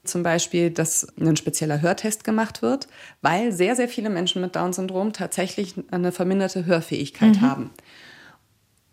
[0.03, 2.87] Zum Beispiel, dass ein spezieller Hörtest gemacht wird,
[3.21, 7.69] weil sehr, sehr viele Menschen mit Down-Syndrom tatsächlich eine verminderte Hörfähigkeit haben.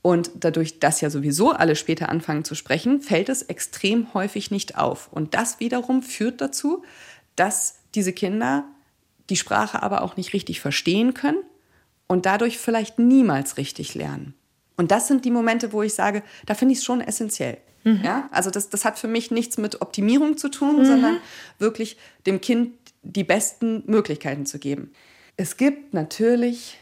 [0.03, 4.79] Und dadurch, dass ja sowieso alle später anfangen zu sprechen, fällt es extrem häufig nicht
[4.79, 5.09] auf.
[5.13, 6.85] Und das wiederum führt dazu,
[7.35, 8.65] dass diese Kinder
[9.31, 11.43] die Sprache aber auch nicht richtig verstehen können
[12.07, 14.35] und dadurch vielleicht niemals richtig lernen.
[14.77, 17.59] Und das sind die Momente, wo ich sage, da finde ich es schon essentiell.
[18.03, 18.29] Ja?
[18.33, 21.19] Also das, das hat für mich nichts mit Optimierung zu tun, sondern
[21.59, 24.91] wirklich dem Kind die besten Möglichkeiten zu geben.
[25.37, 26.79] Es gibt natürlich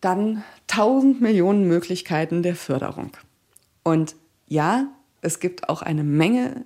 [0.00, 3.10] dann tausend Millionen Möglichkeiten der Förderung.
[3.82, 4.86] Und ja,
[5.20, 6.64] es gibt auch eine Menge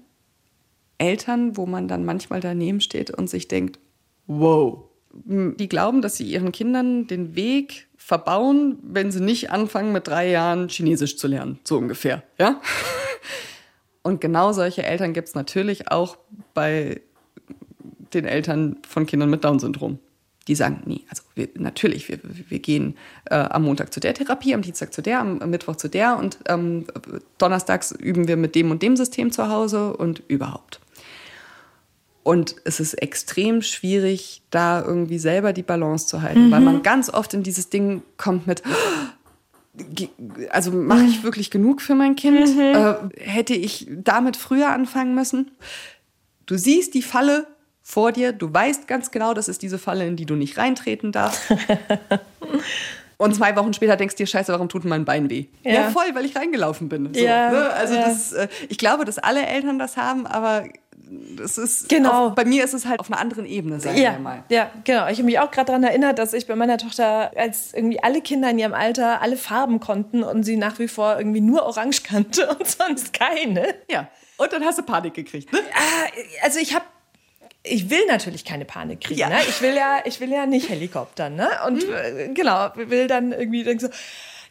[0.99, 3.81] Eltern, wo man dann manchmal daneben steht und sich denkt,
[4.29, 10.09] wow, die glauben, dass sie ihren Kindern den Weg verbauen, wenn sie nicht anfangen, mit
[10.09, 12.23] drei Jahren Chinesisch zu lernen, so ungefähr.
[12.39, 12.61] Ja?
[14.03, 16.17] Und genau solche Eltern gibt es natürlich auch
[16.55, 17.01] bei
[18.13, 19.99] den Eltern von Kindern mit Down-Syndrom.
[20.49, 22.97] Die sagen, nee, also wir, natürlich, wir, wir gehen
[23.27, 26.19] äh, am Montag zu der Therapie, am Dienstag zu der, am, am Mittwoch zu der
[26.19, 26.87] und ähm,
[27.39, 30.81] donnerstags üben wir mit dem und dem System zu Hause und überhaupt.
[32.25, 37.11] Und es ist extrem schwierig, da irgendwie selber die Balance zu halten, weil man ganz
[37.11, 38.63] oft in dieses Ding kommt mit,
[40.51, 42.49] also mache ich wirklich genug für mein Kind?
[42.59, 45.51] Äh, hätte ich damit früher anfangen müssen?
[46.47, 47.47] Du siehst die Falle
[47.83, 51.11] vor dir, du weißt ganz genau, das ist diese Falle, in die du nicht reintreten
[51.11, 51.43] darfst.
[53.19, 55.47] Und zwei Wochen später denkst du dir, scheiße, warum tut mein Bein weh?
[55.63, 55.91] Ja, Ja.
[55.91, 57.15] voll, weil ich reingelaufen bin.
[57.15, 57.71] So, Ja, ne?
[57.71, 58.03] Also ja.
[58.09, 60.65] das, äh, ich glaube, dass alle Eltern das haben, aber
[61.37, 62.29] das ist Genau.
[62.29, 64.45] auf, bei mir ist es halt auf einer anderen Ebene, sagen Ja, wir mal.
[64.49, 65.07] ja, genau.
[65.09, 68.21] Ich habe mich auch gerade daran erinnert, dass ich bei meiner Tochter, als irgendwie alle
[68.23, 72.03] Kinder in ihrem Alter alle Farben konnten und sie nach wie vor irgendwie nur orange
[72.03, 73.75] kannte und sonst keine.
[73.91, 74.09] Ja.
[74.39, 75.59] Und dann hast du Panik gekriegt, ne?
[75.75, 76.09] Ah,
[76.45, 76.85] Also ich habe
[77.65, 79.21] ich will natürlich keine Panik kriegen.
[79.21, 79.29] Ja.
[79.29, 79.37] Ne?
[79.49, 81.37] Ich will ja, ich will ja nicht Helikoptern.
[81.37, 81.49] Ne?
[81.69, 83.89] Und äh, genau, will dann irgendwie denken so,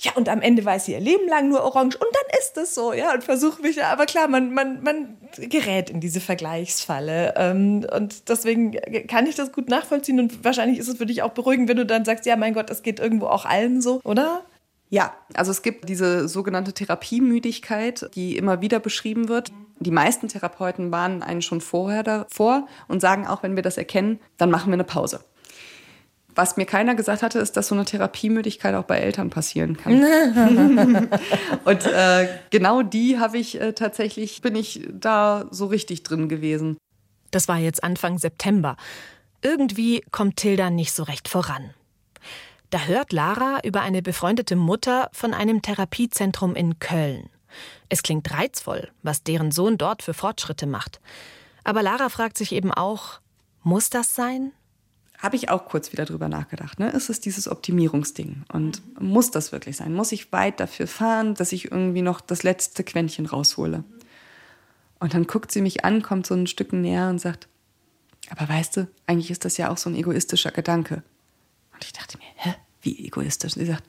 [0.02, 2.74] ja, und am Ende weiß sie ihr Leben lang nur orange und dann ist es
[2.74, 7.36] so, ja, und versuche mich, aber klar, man, man, man gerät in diese Vergleichsfalle.
[7.38, 8.72] Ähm, und deswegen
[9.08, 11.86] kann ich das gut nachvollziehen und wahrscheinlich ist es für dich auch beruhigend, wenn du
[11.86, 14.42] dann sagst, ja, mein Gott, es geht irgendwo auch allen so, oder?
[14.90, 19.52] Ja, also es gibt diese sogenannte Therapiemüdigkeit, die immer wieder beschrieben wird.
[19.80, 24.20] Die meisten Therapeuten warnen einen schon vorher davor und sagen auch, wenn wir das erkennen,
[24.38, 25.24] dann machen wir eine Pause.
[26.36, 30.02] Was mir keiner gesagt hatte, ist, dass so eine Therapiemüdigkeit auch bei Eltern passieren kann.
[31.66, 36.78] und äh, genau die habe ich äh, tatsächlich, bin ich da so richtig drin gewesen.
[37.32, 38.78] Das war jetzt Anfang September.
[39.42, 41.74] Irgendwie kommt Tilda nicht so recht voran.
[42.70, 47.30] Da hört Lara über eine befreundete Mutter von einem Therapiezentrum in Köln.
[47.90, 51.02] Es klingt reizvoll, was deren Sohn dort für Fortschritte macht.
[51.66, 53.20] Aber Lara fragt sich eben auch,
[53.64, 54.54] muss das sein?
[55.22, 56.80] Habe ich auch kurz wieder drüber nachgedacht.
[56.80, 56.90] Ne?
[56.90, 58.44] Ist es dieses Optimierungsding?
[58.52, 59.94] Und muss das wirklich sein?
[59.94, 63.84] Muss ich weit dafür fahren, dass ich irgendwie noch das letzte Quäntchen raushole?
[65.00, 67.48] Und dann guckt sie mich an, kommt so ein Stück näher und sagt,
[68.30, 71.04] aber weißt du, eigentlich ist das ja auch so ein egoistischer Gedanke.
[71.74, 73.56] Und ich dachte mir, hä, wie egoistisch?
[73.56, 73.84] Und sie sagt,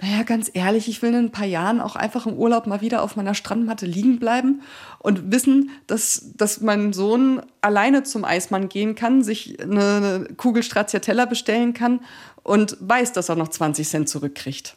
[0.00, 3.02] naja, ganz ehrlich, ich will in ein paar Jahren auch einfach im Urlaub mal wieder
[3.02, 4.60] auf meiner Strandmatte liegen bleiben
[4.98, 11.24] und wissen, dass, dass mein Sohn alleine zum Eismann gehen kann, sich eine, Kugel Stracciatella
[11.24, 12.00] bestellen kann
[12.42, 14.76] und weiß, dass er noch 20 Cent zurückkriegt.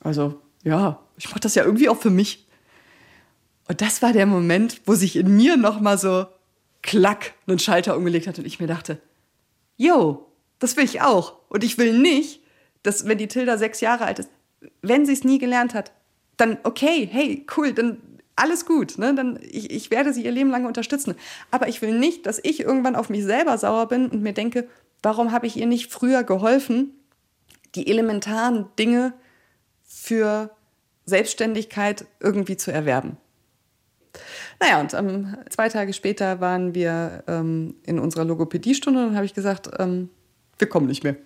[0.00, 2.46] Also, ja, ich mache das ja irgendwie auch für mich.
[3.68, 6.26] Und das war der Moment, wo sich in mir noch mal so
[6.82, 9.00] klack einen Schalter umgelegt hat und ich mir dachte,
[9.76, 11.38] yo, das will ich auch.
[11.48, 12.41] Und ich will nicht,
[12.82, 14.30] dass wenn die Tilda sechs Jahre alt ist,
[14.80, 15.92] wenn sie es nie gelernt hat,
[16.36, 17.98] dann okay, hey, cool, dann
[18.36, 19.14] alles gut, ne?
[19.14, 21.14] Dann ich, ich werde sie ihr Leben lang unterstützen.
[21.50, 24.68] Aber ich will nicht, dass ich irgendwann auf mich selber sauer bin und mir denke,
[25.02, 26.92] warum habe ich ihr nicht früher geholfen,
[27.74, 29.12] die elementaren Dinge
[29.82, 30.50] für
[31.04, 33.16] Selbstständigkeit irgendwie zu erwerben.
[34.60, 39.34] Naja, und ähm, zwei Tage später waren wir ähm, in unserer Logopädiestunde und habe ich
[39.34, 40.10] gesagt, ähm,
[40.58, 41.16] wir kommen nicht mehr.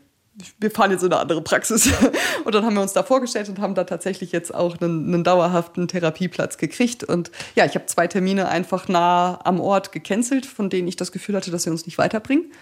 [0.60, 1.90] Wir fahren jetzt in eine andere Praxis.
[2.44, 5.24] Und dann haben wir uns da vorgestellt und haben da tatsächlich jetzt auch einen, einen
[5.24, 7.02] dauerhaften Therapieplatz gekriegt.
[7.02, 11.10] Und ja, ich habe zwei Termine einfach nah am Ort gecancelt, von denen ich das
[11.10, 12.52] Gefühl hatte, dass sie uns nicht weiterbringen.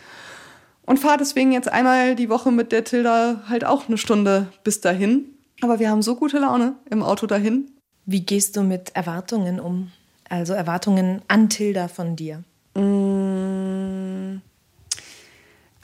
[0.87, 4.81] Und fahre deswegen jetzt einmal die Woche mit der Tilda halt auch eine Stunde bis
[4.81, 5.27] dahin.
[5.63, 7.71] Aber wir haben so gute Laune im Auto dahin.
[8.07, 9.91] Wie gehst du mit Erwartungen um?
[10.29, 12.45] Also Erwartungen an Tilda von dir.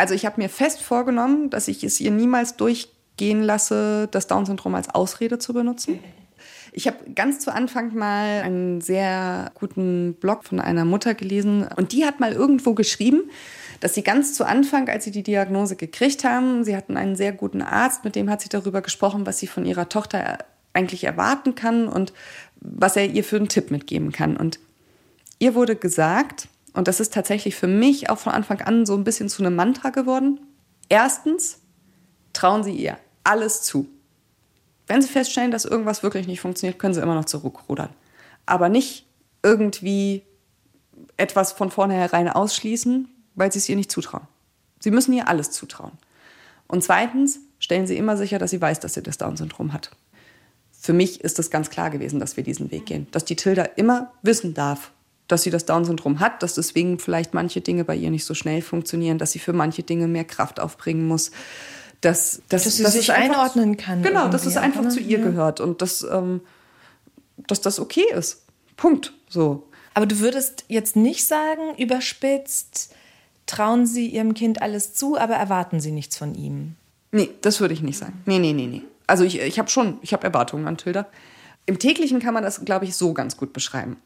[0.00, 4.74] Also ich habe mir fest vorgenommen, dass ich es ihr niemals durchgehen lasse, das Down-Syndrom
[4.74, 5.98] als Ausrede zu benutzen.
[6.72, 11.92] Ich habe ganz zu Anfang mal einen sehr guten Blog von einer Mutter gelesen und
[11.92, 13.24] die hat mal irgendwo geschrieben,
[13.80, 17.32] dass sie ganz zu Anfang, als sie die Diagnose gekriegt haben, sie hatten einen sehr
[17.32, 20.38] guten Arzt, mit dem hat sie darüber gesprochen, was sie von ihrer Tochter
[20.72, 22.14] eigentlich erwarten kann und
[22.58, 24.38] was er ihr für einen Tipp mitgeben kann.
[24.38, 24.60] Und
[25.40, 29.04] ihr wurde gesagt, und das ist tatsächlich für mich auch von Anfang an so ein
[29.04, 30.40] bisschen zu einem Mantra geworden.
[30.88, 31.60] Erstens,
[32.32, 33.88] trauen Sie ihr alles zu.
[34.86, 37.90] Wenn Sie feststellen, dass irgendwas wirklich nicht funktioniert, können Sie immer noch zurückrudern.
[38.46, 39.06] Aber nicht
[39.42, 40.22] irgendwie
[41.16, 44.26] etwas von vornherein ausschließen, weil Sie es ihr nicht zutrauen.
[44.80, 45.92] Sie müssen ihr alles zutrauen.
[46.66, 49.90] Und zweitens, stellen Sie immer sicher, dass sie weiß, dass sie das Down-Syndrom hat.
[50.72, 53.06] Für mich ist es ganz klar gewesen, dass wir diesen Weg gehen.
[53.10, 54.92] Dass die Tilda immer wissen darf,
[55.32, 58.62] dass sie das Down-Syndrom hat, dass deswegen vielleicht manche Dinge bei ihr nicht so schnell
[58.62, 61.30] funktionieren, dass sie für manche Dinge mehr Kraft aufbringen muss.
[62.00, 64.88] Dass, dass, Dass sie dass sich einfach, einordnen kann Genau, dass es einfach ne?
[64.88, 65.24] zu ihr Ja.
[65.24, 66.40] gehört und dass, ähm,
[67.46, 68.42] dass das okay ist.
[68.76, 69.12] Punkt.
[69.28, 69.68] So.
[69.92, 72.94] Aber du würdest jetzt nicht sagen, überspitzt,
[73.46, 76.76] trauen Sie Ihrem Kind alles zu, aber erwarten Sie nichts von ihm.
[77.12, 78.22] Nee, das würde ich nicht sagen.
[78.24, 78.82] Nee, nee, nee, nee.
[79.06, 81.06] Also ich, ich habe schon, ich habe Erwartungen an Tilda.
[81.66, 83.96] Im täglichen kann man das, glaube ich, so ganz gut beschreiben.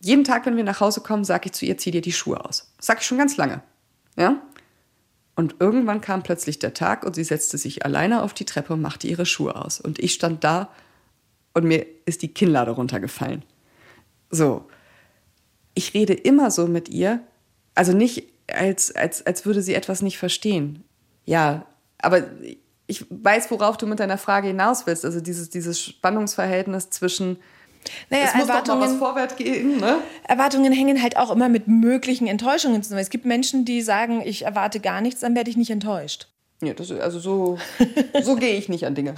[0.00, 2.44] Jeden Tag, wenn wir nach Hause kommen, sage ich zu ihr, zieh dir die Schuhe
[2.44, 2.72] aus.
[2.76, 3.62] Das sage ich schon ganz lange.
[4.16, 4.40] Ja?
[5.34, 8.82] Und irgendwann kam plötzlich der Tag und sie setzte sich alleine auf die Treppe und
[8.82, 9.80] machte ihre Schuhe aus.
[9.80, 10.70] Und ich stand da
[11.54, 13.42] und mir ist die Kinnlade runtergefallen.
[14.30, 14.68] So.
[15.74, 17.20] Ich rede immer so mit ihr,
[17.74, 20.84] also nicht als, als, als würde sie etwas nicht verstehen.
[21.26, 21.66] Ja,
[21.98, 22.22] aber
[22.86, 25.04] ich weiß, worauf du mit deiner Frage hinaus willst.
[25.04, 27.38] Also dieses, dieses Spannungsverhältnis zwischen
[28.10, 29.98] Naja, es muss doch mal was Erwartungen, vorwärts gehen, ne?
[30.24, 33.00] Erwartungen hängen halt auch immer mit möglichen Enttäuschungen zusammen.
[33.00, 36.28] Es gibt Menschen, die sagen, ich erwarte gar nichts, dann werde ich nicht enttäuscht.
[36.62, 37.58] Ja, das, also so,
[38.22, 39.14] so gehe ich nicht an Dinge.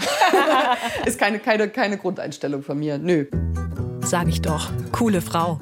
[1.07, 2.99] Ist keine, keine, keine Grundeinstellung von mir.
[2.99, 3.27] Nö.
[4.01, 4.71] Sag ich doch.
[4.91, 5.61] Coole Frau.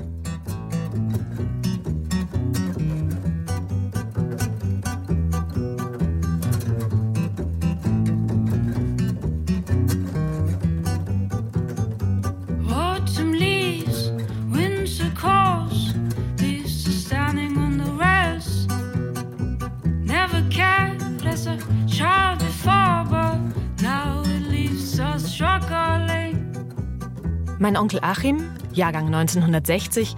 [27.67, 30.15] Mein Onkel Achim, Jahrgang 1960,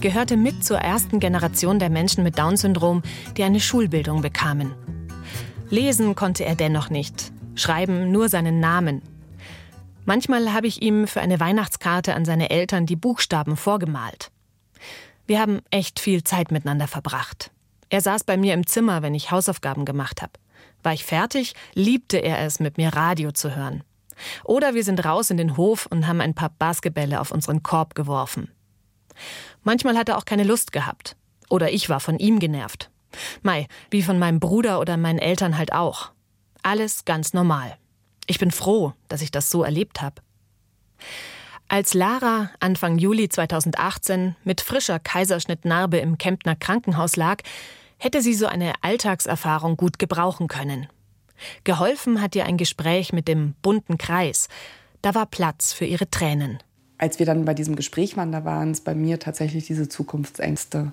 [0.00, 3.02] gehörte mit zur ersten Generation der Menschen mit Down-Syndrom,
[3.36, 4.74] die eine Schulbildung bekamen.
[5.70, 9.02] Lesen konnte er dennoch nicht, schreiben nur seinen Namen.
[10.06, 14.32] Manchmal habe ich ihm für eine Weihnachtskarte an seine Eltern die Buchstaben vorgemalt.
[15.24, 17.52] Wir haben echt viel Zeit miteinander verbracht.
[17.90, 20.32] Er saß bei mir im Zimmer, wenn ich Hausaufgaben gemacht habe.
[20.82, 23.84] War ich fertig, liebte er es, mit mir Radio zu hören.
[24.44, 27.94] Oder wir sind raus in den Hof und haben ein paar Basketbälle auf unseren Korb
[27.94, 28.50] geworfen.
[29.62, 31.16] Manchmal hat er auch keine Lust gehabt.
[31.48, 32.90] Oder ich war von ihm genervt.
[33.42, 36.12] Mai, wie von meinem Bruder oder meinen Eltern halt auch.
[36.62, 37.76] Alles ganz normal.
[38.26, 40.20] Ich bin froh, dass ich das so erlebt habe.
[41.68, 47.42] Als Lara Anfang Juli 2018 mit frischer Kaiserschnittnarbe im Kemptner Krankenhaus lag,
[47.98, 50.88] hätte sie so eine Alltagserfahrung gut gebrauchen können.
[51.64, 54.48] Geholfen hat ihr ein Gespräch mit dem bunten Kreis.
[55.02, 56.58] Da war Platz für ihre Tränen.
[56.98, 60.92] Als wir dann bei diesem Gespräch waren, da waren es bei mir tatsächlich diese Zukunftsängste.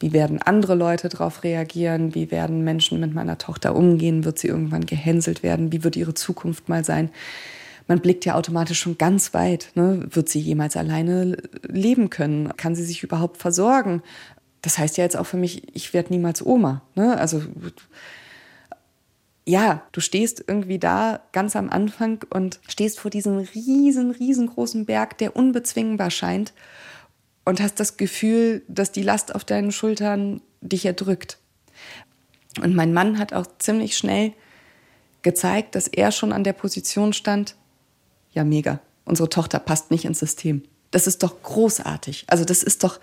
[0.00, 2.14] Wie werden andere Leute darauf reagieren?
[2.14, 4.24] Wie werden Menschen mit meiner Tochter umgehen?
[4.24, 5.72] Wird sie irgendwann gehänselt werden?
[5.72, 7.10] Wie wird ihre Zukunft mal sein?
[7.86, 9.70] Man blickt ja automatisch schon ganz weit.
[9.74, 10.06] Ne?
[10.10, 12.56] Wird sie jemals alleine leben können?
[12.56, 14.02] Kann sie sich überhaupt versorgen?
[14.62, 16.82] Das heißt ja jetzt auch für mich, ich werde niemals Oma.
[16.94, 17.16] Ne?
[17.18, 17.42] Also
[19.46, 25.18] ja, du stehst irgendwie da ganz am Anfang und stehst vor diesem riesen, riesengroßen Berg,
[25.18, 26.54] der unbezwingbar scheint
[27.44, 31.38] und hast das Gefühl, dass die Last auf deinen Schultern dich erdrückt.
[32.62, 34.32] Und mein Mann hat auch ziemlich schnell
[35.22, 37.56] gezeigt, dass er schon an der Position stand,
[38.32, 40.62] ja mega, unsere Tochter passt nicht ins System.
[40.90, 42.24] Das ist doch großartig.
[42.28, 43.00] Also das ist doch,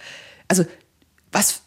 [0.47, 0.65] also
[1.31, 1.61] was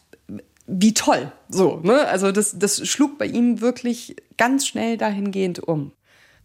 [0.67, 1.31] wie toll.
[1.49, 2.07] So, ne?
[2.07, 5.91] Also das, das schlug bei ihm wirklich ganz schnell dahingehend um.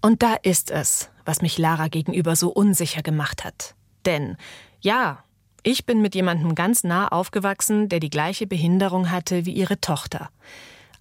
[0.02, 3.74] Und da ist es, was mich Lara gegenüber so unsicher gemacht hat.
[4.06, 4.36] Denn
[4.80, 5.24] ja,
[5.62, 10.30] ich bin mit jemandem ganz nah aufgewachsen, der die gleiche Behinderung hatte wie ihre Tochter.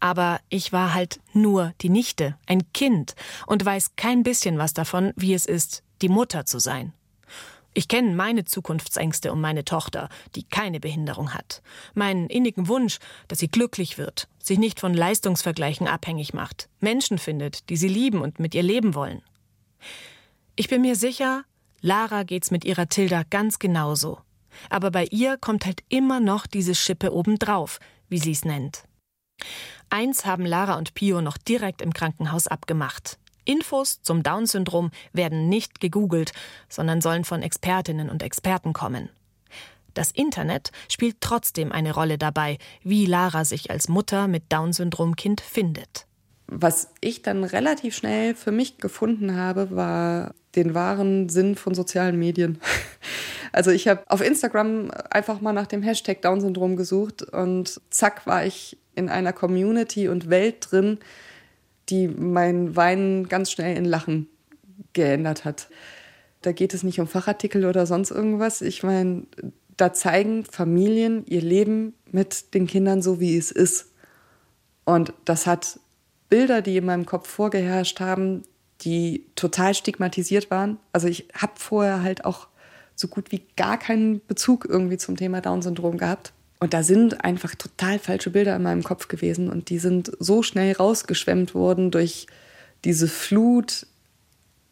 [0.02, 3.16] Aber ich war halt nur die Nichte, ein Kind
[3.48, 6.94] und weiß kein bisschen was davon, wie es ist, die Mutter zu sein.
[7.74, 11.62] Ich kenne meine Zukunftsängste um meine Tochter, die keine Behinderung hat.
[11.94, 12.98] Meinen innigen Wunsch,
[13.28, 18.22] dass sie glücklich wird, sich nicht von Leistungsvergleichen abhängig macht, Menschen findet, die sie lieben
[18.22, 19.22] und mit ihr leben wollen.
[20.56, 21.44] Ich bin mir sicher,
[21.82, 24.20] Lara geht's mit ihrer Tilda ganz genauso.
[24.70, 28.84] Aber bei ihr kommt halt immer noch diese Schippe obendrauf, wie sie es nennt.
[29.90, 33.18] Eins haben Lara und Pio noch direkt im Krankenhaus abgemacht.
[33.50, 36.34] Infos zum Down-Syndrom werden nicht gegoogelt,
[36.70, 39.10] sondern sollen von Expertinnen und Experten kommen.
[39.96, 46.06] Das Internet spielt trotzdem eine Rolle dabei, wie Lara sich als Mutter mit Down-Syndrom-Kind findet.
[46.46, 52.18] Was ich dann relativ schnell für mich gefunden habe, war den wahren Sinn von sozialen
[52.18, 52.60] Medien.
[53.52, 58.46] Also ich habe auf Instagram einfach mal nach dem Hashtag Down-Syndrom gesucht und zack war
[58.46, 61.00] ich in einer Community und Welt drin,
[61.90, 64.28] die mein Weinen ganz schnell in Lachen
[64.94, 65.70] geändert hat.
[66.42, 68.62] Da geht es nicht um Fachartikel oder sonst irgendwas.
[68.62, 69.24] Ich meine,
[69.76, 73.94] da zeigen Familien ihr Leben mit den Kindern so, wie es ist.
[74.86, 75.80] Und das hat
[76.30, 78.44] Bilder, die in meinem Kopf vorgeherrscht haben,
[78.82, 80.78] die total stigmatisiert waren.
[80.94, 82.48] Also ich habe vorher halt auch
[82.96, 86.34] so gut wie gar keinen Bezug irgendwie zum Thema Down-Syndrom gehabt.
[86.62, 90.44] Und da sind einfach total falsche Bilder in meinem Kopf gewesen und die sind so
[90.44, 92.28] schnell rausgeschwemmt worden durch
[92.84, 93.88] diese Flut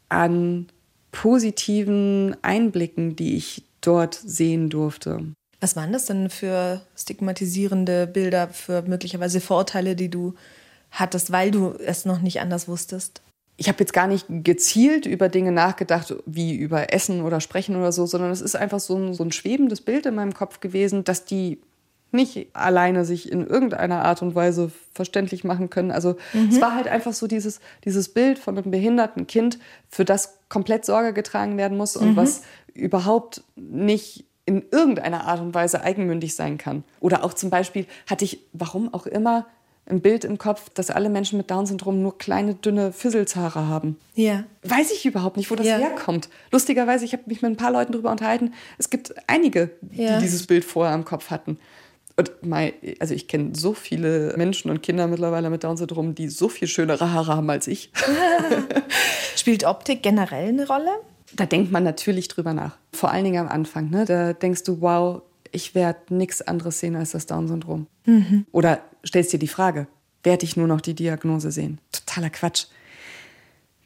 [0.09, 0.67] an
[1.11, 5.23] positiven Einblicken, die ich dort sehen durfte.
[5.61, 10.35] Was waren das denn für stigmatisierende Bilder, für möglicherweise Vorurteile, die du
[10.91, 13.21] hattest, weil du es noch nicht anders wusstest?
[13.57, 17.91] ich habe jetzt gar nicht gezielt über Dinge nachgedacht, wie über Essen oder Sprechen oder
[17.91, 21.03] so, sondern es ist einfach so ein, so ein schwebendes Bild in meinem Kopf gewesen,
[21.03, 21.59] dass die
[22.11, 25.91] nicht alleine sich in irgendeiner Art und Weise verständlich machen können.
[25.91, 26.49] Also mhm.
[26.49, 30.85] es war halt einfach so dieses, dieses Bild von einem behinderten Kind, für das komplett
[30.85, 32.15] Sorge getragen werden muss und mhm.
[32.15, 32.43] was
[32.73, 36.83] überhaupt nicht in irgendeiner Art und Weise eigenmündig sein kann.
[37.01, 39.45] Oder auch zum Beispiel hatte ich, warum auch immer,
[39.89, 43.97] ein Bild im Kopf, dass alle Menschen mit Down-Syndrom nur kleine, dünne Fisselzhaare haben.
[44.15, 44.43] Ja.
[44.63, 45.77] Weiß ich überhaupt nicht, wo das ja.
[45.77, 46.29] herkommt.
[46.51, 48.53] Lustigerweise, ich habe mich mit ein paar Leuten darüber unterhalten.
[48.77, 50.17] Es gibt einige, ja.
[50.17, 51.57] die dieses Bild vorher im Kopf hatten.
[52.19, 56.49] Und mein, also ich kenne so viele Menschen und Kinder mittlerweile mit Down-Syndrom, die so
[56.49, 57.91] viel schönere Haare haben als ich.
[59.35, 60.89] Spielt Optik generell eine Rolle?
[61.33, 62.77] Da denkt man natürlich drüber nach.
[62.91, 63.89] Vor allen Dingen am Anfang.
[63.91, 64.05] Ne?
[64.05, 67.85] Da denkst du, wow, ich werde nichts anderes sehen als das Down-Syndrom.
[68.05, 68.45] Mhm.
[68.51, 69.87] Oder stellst dir die Frage,
[70.23, 71.79] werde ich nur noch die Diagnose sehen?
[71.91, 72.65] Totaler Quatsch.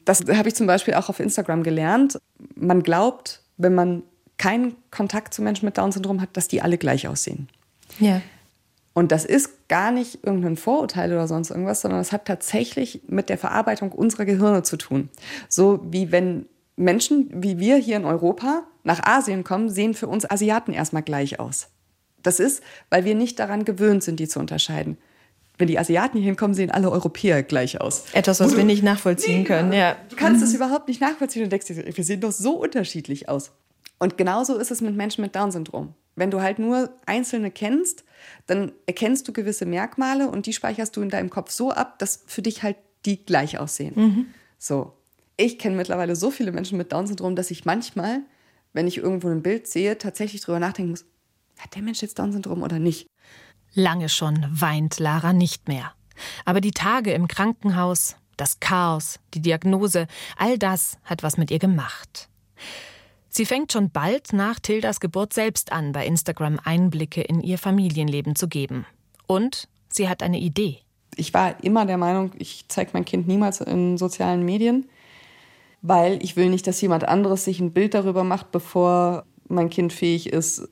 [0.04, 2.18] Das habe ich zum Beispiel auch auf Instagram gelernt.
[2.54, 4.02] Man glaubt, wenn man
[4.38, 7.48] keinen Kontakt zu Menschen mit Down-Syndrom hat, dass die alle gleich aussehen.
[7.98, 8.22] Ja.
[8.94, 13.28] Und das ist gar nicht irgendein Vorurteil oder sonst irgendwas, sondern es hat tatsächlich mit
[13.30, 15.08] der Verarbeitung unserer Gehirne zu tun.
[15.48, 20.30] So wie wenn Menschen wie wir hier in Europa nach Asien kommen, sehen für uns
[20.30, 21.68] Asiaten erstmal gleich aus.
[22.22, 24.96] Das ist, weil wir nicht daran gewöhnt sind, die zu unterscheiden.
[25.58, 28.04] Wenn die Asiaten hier hinkommen, sehen alle Europäer gleich aus.
[28.12, 29.72] Etwas, was wir nicht nachvollziehen nee, können.
[29.72, 29.96] Ja.
[30.08, 30.56] Du kannst es mhm.
[30.56, 33.52] überhaupt nicht nachvollziehen und denkst dir, wir sehen doch so unterschiedlich aus.
[33.98, 35.94] Und genauso ist es mit Menschen mit Down-Syndrom.
[36.14, 38.04] Wenn du halt nur einzelne kennst,
[38.46, 42.22] dann erkennst du gewisse Merkmale und die speicherst du in deinem Kopf so ab, dass
[42.26, 44.32] für dich halt die gleich aussehen.
[44.58, 44.92] So.
[45.38, 48.20] Ich kenne mittlerweile so viele Menschen mit Down-Syndrom, dass ich manchmal,
[48.74, 51.06] wenn ich irgendwo ein Bild sehe, tatsächlich drüber nachdenken muss,
[51.58, 53.06] hat der Mensch jetzt Down-Syndrom oder nicht?
[53.72, 55.94] Lange schon weint Lara nicht mehr.
[56.44, 60.06] Aber die Tage im Krankenhaus, das Chaos, die Diagnose,
[60.36, 62.28] all das hat was mit ihr gemacht.
[63.34, 68.36] Sie fängt schon bald nach Tildas Geburt selbst an, bei Instagram Einblicke in ihr Familienleben
[68.36, 68.84] zu geben.
[69.26, 70.80] Und sie hat eine Idee.
[71.16, 74.86] Ich war immer der Meinung, ich zeige mein Kind niemals in sozialen Medien,
[75.80, 79.94] weil ich will nicht, dass jemand anderes sich ein Bild darüber macht, bevor mein Kind
[79.94, 80.68] fähig ist,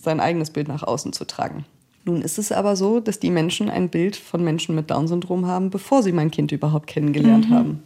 [0.00, 1.64] sein eigenes Bild nach außen zu tragen.
[2.04, 5.70] Nun ist es aber so, dass die Menschen ein Bild von Menschen mit Down-Syndrom haben,
[5.70, 7.82] bevor sie mein Kind überhaupt kennengelernt haben.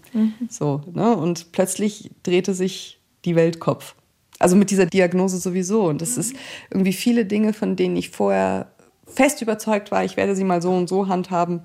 [0.50, 1.16] So, ne?
[1.16, 3.94] Und plötzlich drehte sich die Welt Kopf.
[4.38, 5.84] Also mit dieser Diagnose sowieso.
[5.84, 6.34] Und das ist
[6.70, 8.72] irgendwie viele Dinge, von denen ich vorher
[9.06, 11.62] fest überzeugt war, ich werde sie mal so und so handhaben,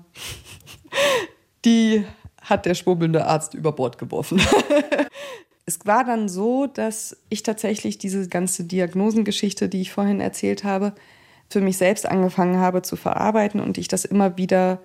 [1.64, 2.04] die
[2.40, 4.40] hat der schwurbelnde Arzt über Bord geworfen.
[5.66, 10.94] es war dann so, dass ich tatsächlich diese ganze Diagnosengeschichte, die ich vorhin erzählt habe,
[11.48, 14.80] für mich selbst angefangen habe zu verarbeiten und ich das immer wieder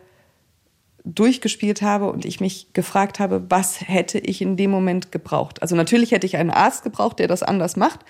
[1.03, 5.61] durchgespielt habe und ich mich gefragt habe, was hätte ich in dem Moment gebraucht.
[5.61, 8.01] Also natürlich hätte ich einen Arzt gebraucht, der das anders macht,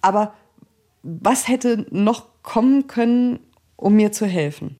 [0.00, 0.34] aber
[1.02, 3.40] was hätte noch kommen können,
[3.76, 4.76] um mir zu helfen?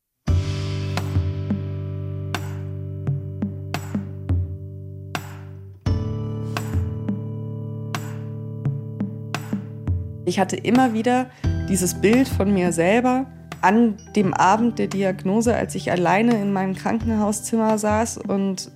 [10.25, 11.31] Ich hatte immer wieder
[11.69, 13.27] dieses Bild von mir selber
[13.63, 18.71] an dem Abend der Diagnose, als ich alleine in meinem Krankenhauszimmer saß und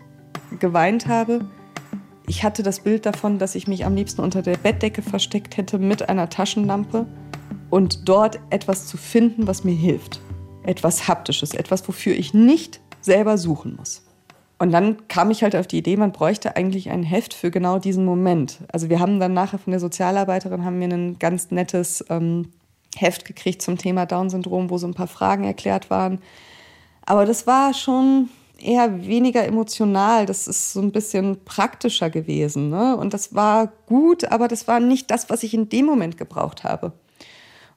[0.58, 1.44] geweint habe.
[2.28, 5.78] Ich hatte das Bild davon, dass ich mich am liebsten unter der Bettdecke versteckt hätte
[5.78, 7.06] mit einer Taschenlampe
[7.70, 10.20] und dort etwas zu finden, was mir hilft.
[10.62, 14.02] Etwas Haptisches, etwas, wofür ich nicht selber suchen muss.
[14.58, 17.78] Und dann kam ich halt auf die Idee, man bräuchte eigentlich ein Heft für genau
[17.78, 18.60] diesen Moment.
[18.72, 22.52] Also wir haben dann nachher von der Sozialarbeiterin haben wir ein ganz nettes ähm,
[22.96, 26.20] Heft gekriegt zum Thema Down-Syndrom, wo so ein paar Fragen erklärt waren.
[27.02, 28.28] Aber das war schon
[28.58, 30.26] eher weniger emotional.
[30.26, 32.70] Das ist so ein bisschen praktischer gewesen.
[32.70, 32.96] Ne?
[32.96, 36.64] Und das war gut, aber das war nicht das, was ich in dem Moment gebraucht
[36.64, 36.92] habe.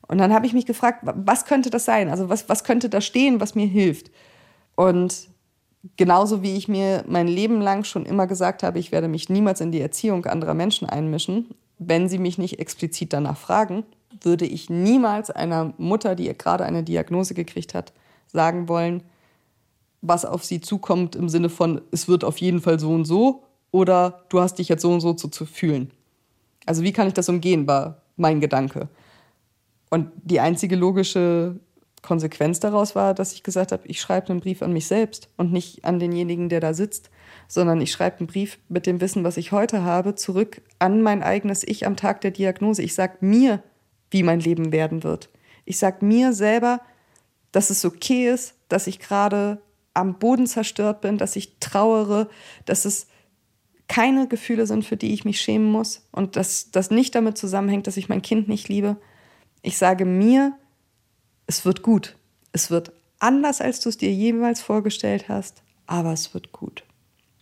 [0.08, 2.10] Und dann habe ich mich gefragt, was könnte das sein?
[2.10, 4.10] Also was, was könnte da stehen, was mir hilft?
[4.76, 5.30] Und
[5.98, 9.62] genauso wie ich mir mein Leben lang schon immer gesagt habe, ich werde mich niemals
[9.62, 13.84] in die Erziehung anderer Menschen einmischen, wenn sie mich nicht explizit danach fragen,
[14.22, 17.94] würde ich niemals einer Mutter, die gerade eine Diagnose gekriegt hat,
[18.28, 19.04] sagen wollen,
[20.02, 23.44] was auf sie zukommt im Sinne von, es wird auf jeden Fall so und so
[23.72, 25.92] oder du hast dich jetzt so und so zu, zu fühlen.
[26.66, 28.88] Also wie kann ich das umgehen, war mein Gedanke.
[29.90, 31.60] Und die einzige logische
[32.02, 35.52] Konsequenz daraus war, dass ich gesagt habe, ich schreibe einen Brief an mich selbst und
[35.52, 37.10] nicht an denjenigen, der da sitzt,
[37.48, 41.24] sondern ich schreibe einen Brief mit dem Wissen, was ich heute habe, zurück an mein
[41.24, 42.84] eigenes Ich am Tag der Diagnose.
[42.84, 43.64] Ich sage mir,
[44.12, 45.30] wie mein Leben werden wird.
[45.66, 46.82] Ich sage mir selber,
[47.52, 49.62] dass es okay ist, dass ich gerade
[49.94, 52.30] am Boden zerstört bin, dass ich trauere,
[52.66, 53.08] dass es
[53.88, 57.88] keine Gefühle sind, für die ich mich schämen muss und dass das nicht damit zusammenhängt,
[57.88, 58.98] dass ich mein Kind nicht liebe.
[59.62, 60.54] Ich sage mir,
[61.48, 62.16] es wird gut.
[62.52, 66.84] Es wird anders, als du es dir jemals vorgestellt hast, aber es wird gut.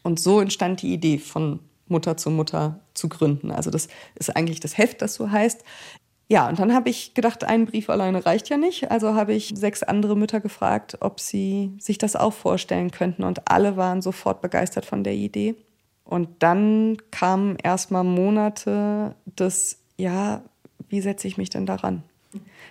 [0.03, 3.51] Und so entstand die Idee von Mutter zu Mutter zu gründen.
[3.51, 5.63] Also das ist eigentlich das Heft, das so heißt.
[6.30, 8.92] Ja, und dann habe ich gedacht, ein Brief alleine reicht ja nicht.
[8.92, 13.24] Also habe ich sechs andere Mütter gefragt, ob sie sich das auch vorstellen könnten.
[13.24, 15.56] Und alle waren sofort begeistert von der Idee.
[16.04, 20.42] Und dann kamen erstmal Monate des, ja,
[20.90, 22.04] wie setze ich mich denn daran?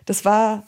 [0.05, 0.65] Das war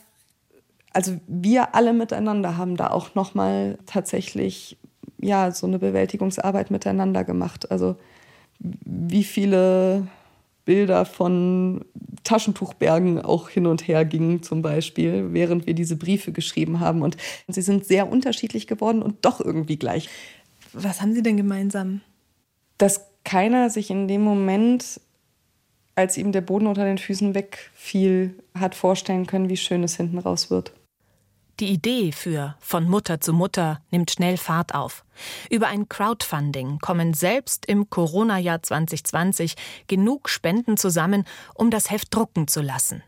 [0.93, 4.76] also wir alle miteinander haben da auch noch mal tatsächlich
[5.20, 7.70] ja so eine Bewältigungsarbeit miteinander gemacht.
[7.70, 7.97] Also
[8.59, 10.07] wie viele
[10.68, 11.82] Bilder von
[12.24, 17.00] Taschentuchbergen auch hin und her gingen zum Beispiel, während wir diese Briefe geschrieben haben.
[17.00, 17.16] Und
[17.48, 20.10] sie sind sehr unterschiedlich geworden und doch irgendwie gleich.
[20.74, 22.02] Was haben Sie denn gemeinsam?
[22.76, 25.00] Dass keiner sich in dem Moment,
[25.94, 30.18] als ihm der Boden unter den Füßen wegfiel, hat vorstellen können, wie schön es hinten
[30.18, 30.74] raus wird.
[31.61, 35.04] Die Idee für Von Mutter zu Mutter nimmt schnell Fahrt auf.
[35.50, 39.56] Über ein Crowdfunding kommen selbst im Corona-Jahr 2020
[39.88, 43.02] genug Spenden zusammen, um das Heft drucken zu lassen.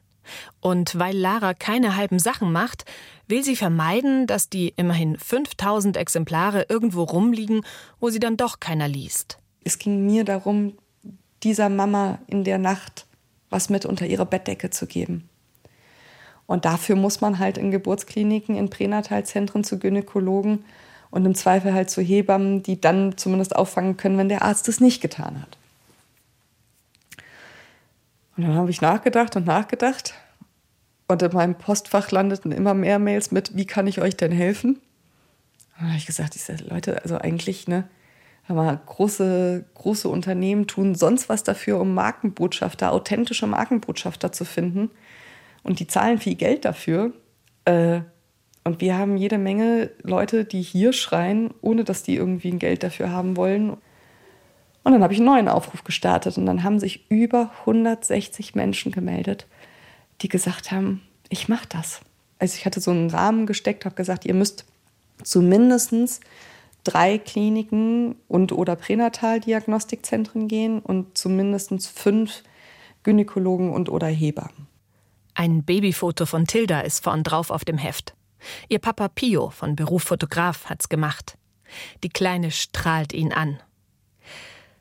[0.58, 2.84] Und weil Lara keine halben Sachen macht,
[3.28, 7.64] will sie vermeiden, dass die immerhin 5000 Exemplare irgendwo rumliegen,
[8.00, 9.38] wo sie dann doch keiner liest.
[9.62, 10.76] Es ging mir darum,
[11.44, 13.06] dieser Mama in der Nacht
[13.50, 15.29] was mit unter ihre Bettdecke zu geben.
[16.50, 20.64] Und dafür muss man halt in Geburtskliniken, in Pränatalzentren zu Gynäkologen
[21.12, 24.80] und im Zweifel halt zu Hebammen, die dann zumindest auffangen können, wenn der Arzt es
[24.80, 25.56] nicht getan hat.
[28.36, 30.14] Und dann habe ich nachgedacht und nachgedacht.
[31.06, 34.70] Und in meinem Postfach landeten immer mehr Mails mit, wie kann ich euch denn helfen?
[34.70, 34.80] Und
[35.78, 37.84] dann habe ich gesagt, ich sage, Leute, also eigentlich, ne,
[38.48, 44.90] mal, große, große Unternehmen tun sonst was dafür, um Markenbotschafter, authentische Markenbotschafter zu finden.
[45.62, 47.12] Und die zahlen viel Geld dafür.
[47.64, 48.00] Äh,
[48.64, 52.82] und wir haben jede Menge Leute, die hier schreien, ohne dass die irgendwie ein Geld
[52.82, 53.70] dafür haben wollen.
[54.82, 58.92] Und dann habe ich einen neuen Aufruf gestartet und dann haben sich über 160 Menschen
[58.92, 59.46] gemeldet,
[60.22, 62.00] die gesagt haben, ich mache das.
[62.38, 64.64] Also ich hatte so einen Rahmen gesteckt, habe gesagt, ihr müsst
[65.22, 66.20] zumindest
[66.84, 72.42] drei Kliniken und oder Pränataldiagnostikzentren gehen und zumindest fünf
[73.02, 74.69] Gynäkologen und oder Hebammen.
[75.40, 78.12] Ein Babyfoto von Tilda ist vorn drauf auf dem Heft.
[78.68, 81.38] Ihr Papa Pio, von Beruf Fotograf, hat's gemacht.
[82.02, 83.58] Die Kleine strahlt ihn an.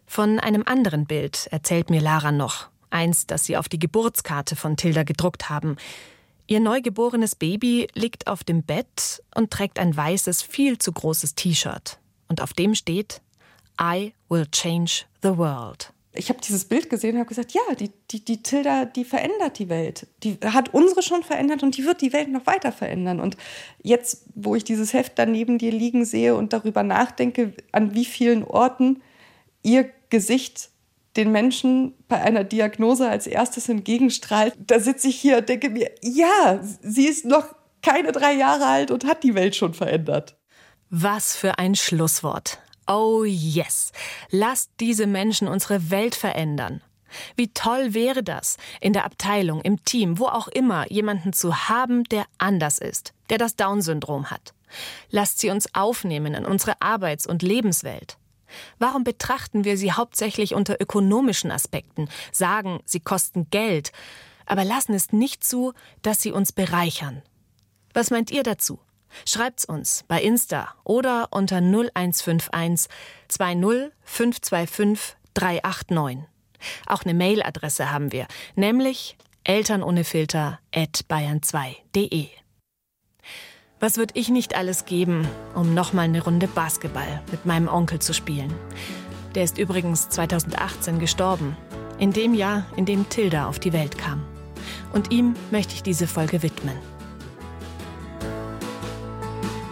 [0.05, 4.75] Von einem anderen Bild erzählt mir Lara noch, eins, das sie auf die Geburtskarte von
[4.75, 5.77] Tilda gedruckt haben.
[6.45, 11.99] Ihr neugeborenes Baby liegt auf dem Bett und trägt ein weißes, viel zu großes T-Shirt.
[12.27, 13.21] Und auf dem steht
[13.79, 17.91] I will change the world ich habe dieses Bild gesehen und habe gesagt, ja, die,
[18.11, 20.05] die, die Tilda, die verändert die Welt.
[20.23, 23.21] Die hat unsere schon verändert und die wird die Welt noch weiter verändern.
[23.21, 23.37] Und
[23.81, 28.05] jetzt, wo ich dieses Heft da neben dir liegen sehe und darüber nachdenke, an wie
[28.05, 29.01] vielen Orten
[29.63, 30.69] ihr Gesicht
[31.15, 35.89] den Menschen bei einer Diagnose als erstes entgegenstrahlt, da sitze ich hier und denke mir,
[36.01, 40.35] ja, sie ist noch keine drei Jahre alt und hat die Welt schon verändert.
[40.89, 42.59] Was für ein Schlusswort.
[42.91, 43.91] Oh yes,
[44.31, 46.81] lasst diese Menschen unsere Welt verändern.
[47.35, 52.03] Wie toll wäre das, in der Abteilung, im Team, wo auch immer, jemanden zu haben,
[52.05, 54.55] der anders ist, der das Down-Syndrom hat.
[55.11, 58.17] Lasst sie uns aufnehmen in unsere Arbeits- und Lebenswelt.
[58.79, 63.91] Warum betrachten wir sie hauptsächlich unter ökonomischen Aspekten, sagen, sie kosten Geld,
[64.47, 67.21] aber lassen es nicht zu, dass sie uns bereichern?
[67.93, 68.79] Was meint ihr dazu?
[69.25, 72.87] Schreibt's uns bei Insta oder unter 0151
[73.27, 76.29] 20 525 389.
[76.85, 82.27] Auch eine Mailadresse haben wir, nämlich elternohnefilter@bayern2.de.
[83.79, 88.13] Was würde ich nicht alles geben, um nochmal eine Runde Basketball mit meinem Onkel zu
[88.13, 88.53] spielen?
[89.35, 91.55] Der ist übrigens 2018 gestorben,
[91.97, 94.25] in dem Jahr, in dem Tilda auf die Welt kam.
[94.91, 96.77] Und ihm möchte ich diese Folge widmen.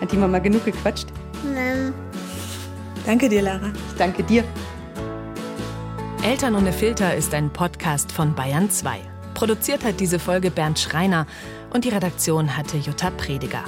[0.01, 1.07] Hat die Mama genug gequatscht?
[1.53, 1.93] Nein.
[3.05, 3.71] Danke dir, Lara.
[3.89, 4.43] Ich danke dir.
[6.23, 8.99] Eltern ohne Filter ist ein Podcast von Bayern 2.
[9.33, 11.25] Produziert hat diese Folge Bernd Schreiner
[11.73, 13.63] und die Redaktion hatte Jutta Prediger.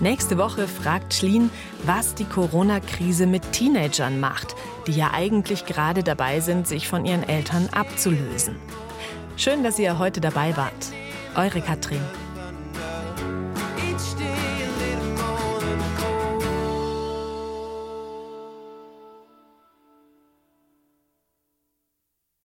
[0.00, 1.50] Nächste Woche fragt Schlien,
[1.84, 4.54] was die Corona-Krise mit Teenagern macht,
[4.86, 8.56] die ja eigentlich gerade dabei sind, sich von ihren Eltern abzulösen.
[9.36, 10.92] Schön, dass ihr heute dabei wart.
[11.34, 12.00] Eure Katrin.